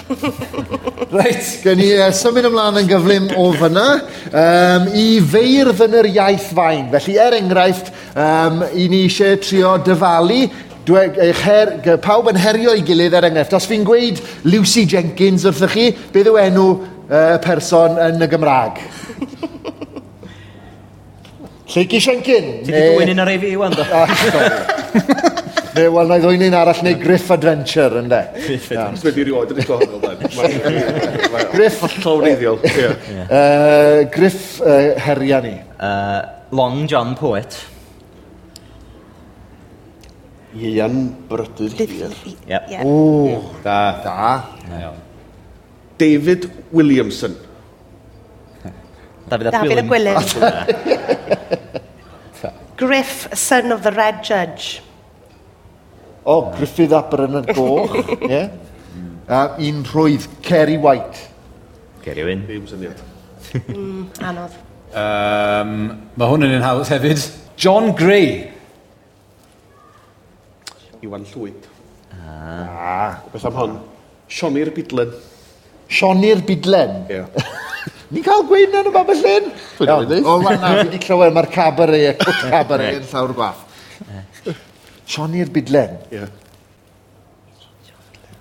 [1.15, 3.85] Reit, gen i uh, symud ymlaen yn gyflym o fyna
[4.29, 6.87] um, i feirdd yn yr iaith fain.
[6.93, 10.43] Felly, er enghraifft, um, i ni eisiau trio dyfalu
[10.89, 13.57] eich her, pawb yn herio i gilydd er enghraifft.
[13.57, 18.81] Os fi'n gweud Lucy Jenkins wrthych chi, beth yw enw uh, person yn y Gymraeg?
[21.69, 22.47] Lle gisiau'n cyn?
[22.65, 23.83] Ti wedi dwy'n un ar ei fi, wan, do?
[23.93, 24.09] Ah,
[25.75, 28.21] ne, wel, na i ddwy'n un arall neu Griff Adventure, ynddo.
[28.41, 29.05] Griff Adventure.
[29.11, 30.17] Wedi rioed yn eich gwahanol, ben.
[31.53, 31.77] Griff.
[31.85, 32.57] Hollol reiddiol.
[34.15, 34.47] Griff
[35.05, 35.53] heria ni.
[36.57, 37.59] Long John Poet.
[40.57, 42.15] Ian Brydydd Hir.
[42.49, 42.81] Yep.
[42.81, 43.77] O, da.
[44.01, 44.89] Da.
[46.01, 47.37] David Williamson.
[49.29, 50.98] David Ap David Dafydd Ap Gwilym.
[52.79, 54.81] Griff, son of the Red Judge.
[56.23, 57.97] O, oh, Griffith ap yr yn y goch.
[58.31, 58.53] yeah.
[59.27, 61.25] uh, un rhwydd, Kerry White.
[62.05, 62.45] Kerry Wyn.
[62.47, 63.03] Ddim syniad.
[63.59, 64.55] mm, anodd.
[64.95, 65.73] Um,
[66.15, 67.27] mae hwn yn un hawdd hefyd.
[67.59, 68.29] John Gray.
[71.03, 71.67] Iwan Llwyd.
[72.15, 72.63] Ah.
[72.63, 73.17] ah.
[73.33, 73.79] Beth am hon?
[74.31, 75.11] Sionir Bidlen.
[75.91, 77.03] Sionir Bidlen?
[77.09, 77.19] Ie.
[77.19, 77.57] Yeah.
[78.09, 79.49] Ni cael gwein yn y babell un?
[79.85, 83.61] O, na, fi wedi clywed mae'r cabaret y cwt cabaret yn llawr gwaith.
[85.09, 85.93] Sioni'r bidlen.
[86.13, 86.25] Ie.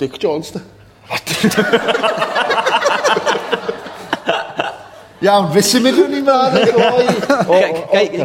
[0.00, 0.60] Dick Jones, da.
[5.18, 6.30] Iawn, fe symudwn ni'n mynd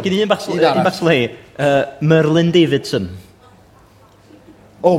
[0.04, 1.18] Gyn i un bach le.
[2.06, 3.08] Merlin Davidson.
[4.84, 4.98] O,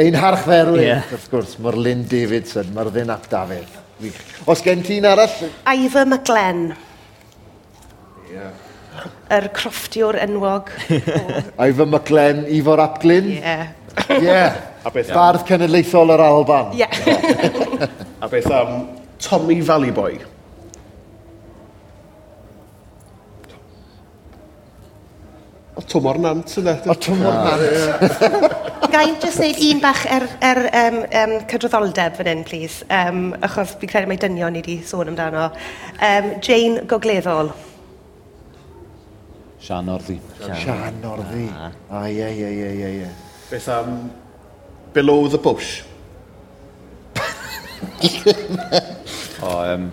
[0.00, 1.04] ein harch ferwyn, yeah.
[1.12, 3.87] wrth gwrs, Merlin Davidson, Merlin ap Dafydd.
[3.98, 4.18] Wych.
[4.46, 5.50] Os gen ti'n arall?
[5.66, 6.70] Iver McGlenn.
[8.28, 8.34] Ie.
[8.36, 8.52] Yeah.
[9.28, 10.70] Yr er crofftiwr enwog.
[11.68, 13.30] Iver McGlenn, Ifor Apglyn.
[13.34, 13.42] Ie.
[13.42, 13.68] Yeah.
[13.68, 13.74] Ie.
[14.28, 14.54] Yeah.
[15.10, 16.70] Bardd cenedlaethol yr Alban.
[16.78, 16.86] Ie.
[16.86, 17.88] Yeah.
[18.24, 18.70] A beth am
[19.22, 20.20] Tommy Valleyboy?
[25.78, 26.78] O tymor nant yna.
[26.86, 28.67] O tymor nant.
[28.88, 33.34] Ga i'n just neud un bach er, er um, um, cydroddoldeb fan hyn, please, um,
[33.44, 35.50] achos fi'n credu mai dynion ni wedi sôn amdano.
[36.00, 37.52] Um, Jane Gogleddol.
[39.60, 40.16] Sian Orddi.
[40.40, 41.44] Sian Orddi.
[41.90, 43.10] A ie, ie, ie, ie, ie.
[43.50, 44.10] Beth am
[44.94, 45.82] Below the Bush?
[49.42, 49.92] o, um...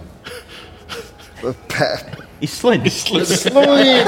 [2.42, 2.86] Islwyn.
[2.86, 3.28] Islwyn.
[3.28, 4.08] Islwyn!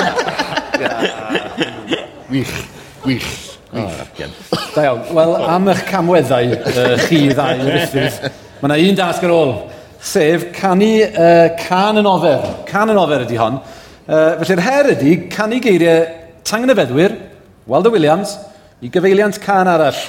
[2.31, 2.55] Wych,
[3.05, 3.46] wych.
[4.75, 5.01] Da iawn.
[5.15, 8.29] Wel, am eich camweddau uh, chi ddau yn rhyffydd,
[8.61, 9.55] mae yna un dasg ar ôl,
[9.99, 12.45] sef canu uh, can yn ofer.
[12.69, 13.59] Can yn ofer ydy hon.
[14.07, 16.05] Uh, felly'r her ydy canu geiriau
[16.47, 17.17] Tangen y Feddwyr,
[17.67, 18.37] Waldo Williams,
[18.79, 19.99] i gyfeiliant can arall.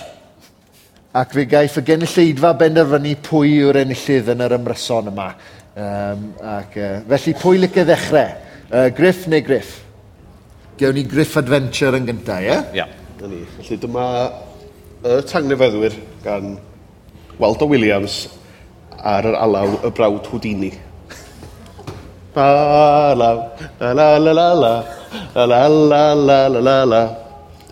[1.18, 5.32] Ac fe gaiff y genulleidfa benderfynu pwy yw'r enillydd yn yr ymryson yma.
[5.78, 8.38] Um, ac, uh, felly pwy lyc ddechrau?
[8.68, 9.74] Uh, griff neu griff?
[10.78, 12.46] Gewn ni griff adventure yn gyntaf, ie?
[12.52, 12.64] Yeah?
[12.70, 12.82] Ie.
[12.84, 12.97] Yeah.
[13.18, 13.40] Na ni.
[13.58, 14.04] Felly dyma
[15.02, 16.52] y tangnefeddwyr gan
[17.42, 18.28] Waldo Williams
[19.02, 20.70] ar yr alaw y brawd Houdini.
[22.34, 23.30] Ba la
[23.80, 24.74] la la la la la
[25.34, 27.02] la la la la la la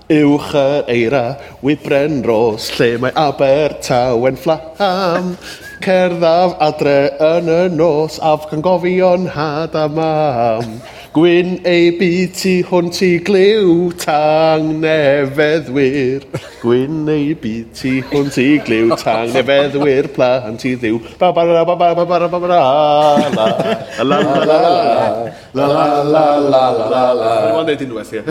[0.06, 1.22] Uwch yr eira,
[1.66, 5.32] wybren ros, lle mae Abertaw yn fflam.
[5.82, 10.78] Cerddaf adre yn y nos, af gan gofion had a mam.
[11.16, 16.26] Gwyn ei bu ti hwn ti glyw tang nefeddwyr.
[16.60, 21.00] Gwyn ei bu ti hwn ti glyw tang nefeddwyr plant i ddiw.
[21.16, 22.60] Ba ba ba ba ba ba ba ba ba la
[23.32, 23.46] la
[24.04, 24.60] la la
[25.56, 28.22] la la la la la la Mae'n neud unwaith, ie.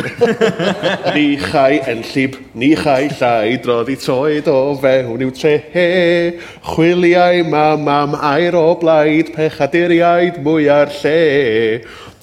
[1.17, 5.57] Ni chai enllib, ni chai llai, drodd i troed o fewn i'w tre.
[6.69, 11.23] Chwiliau mam am air o blaid, pechaduriaid mwy ar lle.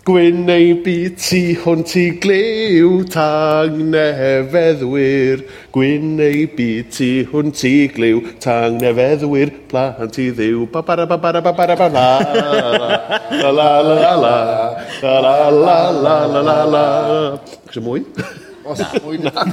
[0.02, 5.44] Gwyn neu byd ti hwnt i glew tang nefeddwyr.
[5.70, 9.52] Gwyn neu byd ti hwnt i glew tang nefeddwyr.
[9.70, 10.64] Plant i ddiw.
[10.72, 14.34] Ba bara ba bara ba bara ba la la la la la
[15.12, 16.82] la la la la la la la la.
[17.70, 18.02] Chos mwy?
[18.66, 19.46] Os mwy na.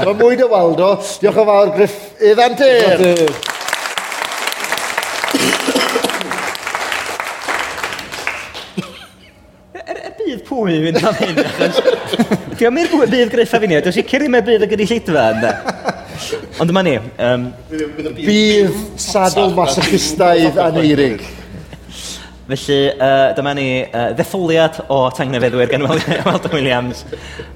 [0.00, 0.94] Mae mwy dy waldo.
[1.20, 3.55] Diolch yn fawr Griff Iddan Dyr.
[10.46, 11.40] pwy fynd am hyn.
[12.56, 15.54] Fi am i'r bydd greffa fi ni, dwi'n sicr i mewn bydd y gynulleidfa, ynda.
[16.60, 16.96] Ond dyma ni.
[17.20, 17.48] Um,
[18.16, 21.24] bydd sadl masochistaidd aneirig.
[22.46, 25.82] Felly, uh, dyma ni uh, ddetholiad o tangnefeddwyr gan
[26.28, 27.02] Waldo Williams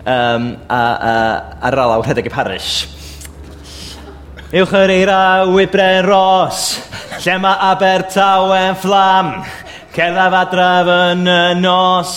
[0.03, 1.13] um, a, a,
[1.69, 2.73] ar alaw rhedeg y parish.
[4.51, 6.65] Uwch yr eira wybren ros,
[7.23, 9.29] lle mae Abertawe'n fflam,
[9.95, 12.17] cerddaf adref yn y nos,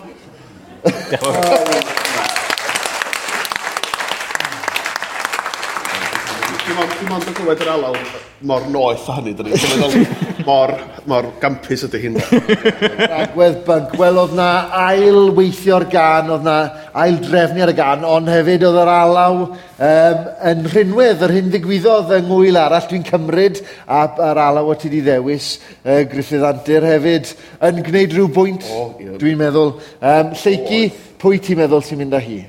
[6.65, 8.30] Kimon, Kimon, tukku vai terä laulata.
[8.47, 10.05] mor noeth o hynny, dyn ni'n
[10.45, 10.73] mor,
[11.09, 12.17] mor gampus ydy hyn.
[12.21, 14.47] Agwedd bync, wel oedd na
[14.81, 16.55] ail weithio'r gan, oedd na
[17.03, 21.51] ail drefnu ar y gan, ond hefyd oedd yr alaw um, yn rhinwedd, yr hyn
[21.53, 25.51] ddigwyddodd yng ngwyl arall dwi'n cymryd, a yr alaw o ti di ddewis,
[25.83, 27.35] uh, Griffith Antur hefyd,
[27.69, 29.75] yn gwneud rhyw bwynt, oh, dwi'n meddwl.
[29.99, 30.87] Um, Lleici,
[31.21, 32.41] pwy ti'n meddwl sy'n mynd â hi?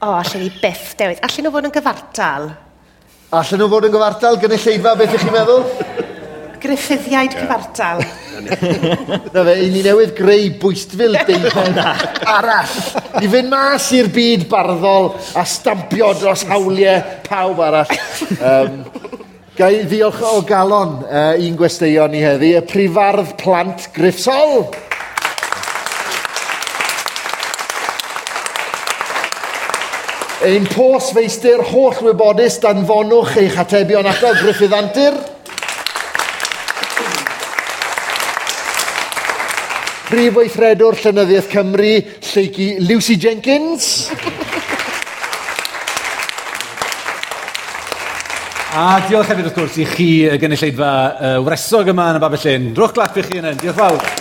[0.00, 1.22] O, allan ni byth, Dewis.
[1.26, 2.50] Allan nhw fod yn gyfartal.
[3.30, 5.60] Allen nhw fod yn gyfartal gynulleidfa, beth ych chi'n meddwl?
[6.60, 8.00] Griffiddiaid cyfartal.
[9.36, 12.74] Na fe, ni newydd greu bwystfil deipen arall.
[13.22, 17.94] I fynd mas i'r byd barddol a stampio dros hawliau pawb arall.
[18.42, 18.82] Um,
[19.60, 24.72] Gai ddiolch o galon uh, un gwesteion ni heddi, y prifardd plant Griffsol.
[30.40, 35.18] Ein pos feistr holl wybodus danfonwch eich atebion ato Griffith Antur.
[40.08, 41.92] Prif weithredwr Llynyddiaeth Cymru,
[42.30, 44.08] Lleici Lucy Jenkins.
[48.72, 52.72] A diolch hefyd wrth gwrs i chi, y gynulleidfa uh, wresog yma yn y babellyn.
[52.80, 53.60] Rwch glap i chi yn hyn.
[53.60, 54.19] Diolch fawr.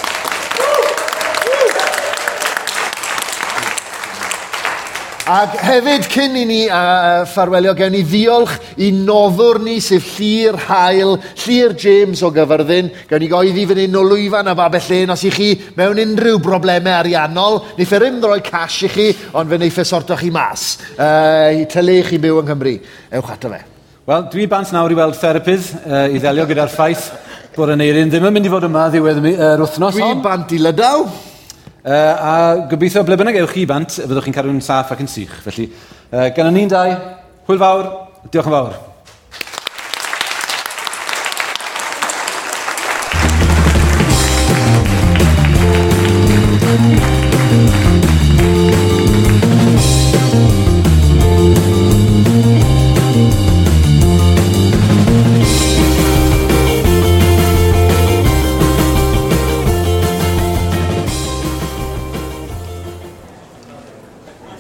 [5.29, 10.57] Ac hefyd cyn i ni uh, ffarwelio, gewn ni ddiolch i noddwr ni sef Llyr
[10.63, 12.89] Hael, Llyr James o Gyfyrddin.
[13.05, 15.13] Gewn ni goeddi fan hyn o lwyfan a babell un.
[15.13, 19.07] Os i chi mewn unrhyw broblemau ariannol, Ni ffer ddim droi cash i chi,
[19.37, 20.67] ond fe neiff e sorto chi mas.
[20.97, 22.77] Uh, I tylu chi byw yng Nghymru.
[23.21, 23.63] Ewch ato fe.
[24.09, 27.11] Wel, dwi bant nawr i weld therapydd uh, i ddelio gyda'r ffaith
[27.53, 29.93] bod yn eirin ddim yn mynd i fod yma ddiwedd yr uh, wythnos.
[30.01, 31.05] Dwi bant i lydaw.
[31.79, 32.33] Uh, a
[32.67, 35.37] gobeithio ble bynnag ewch chi bant, fyddwch chi'n cadw'n saff ac yn sych.
[35.45, 35.69] Felly,
[36.11, 36.91] uh, gan ni'n dau,
[37.47, 37.91] hwyl fawr,
[38.27, 38.79] diolch yn fawr.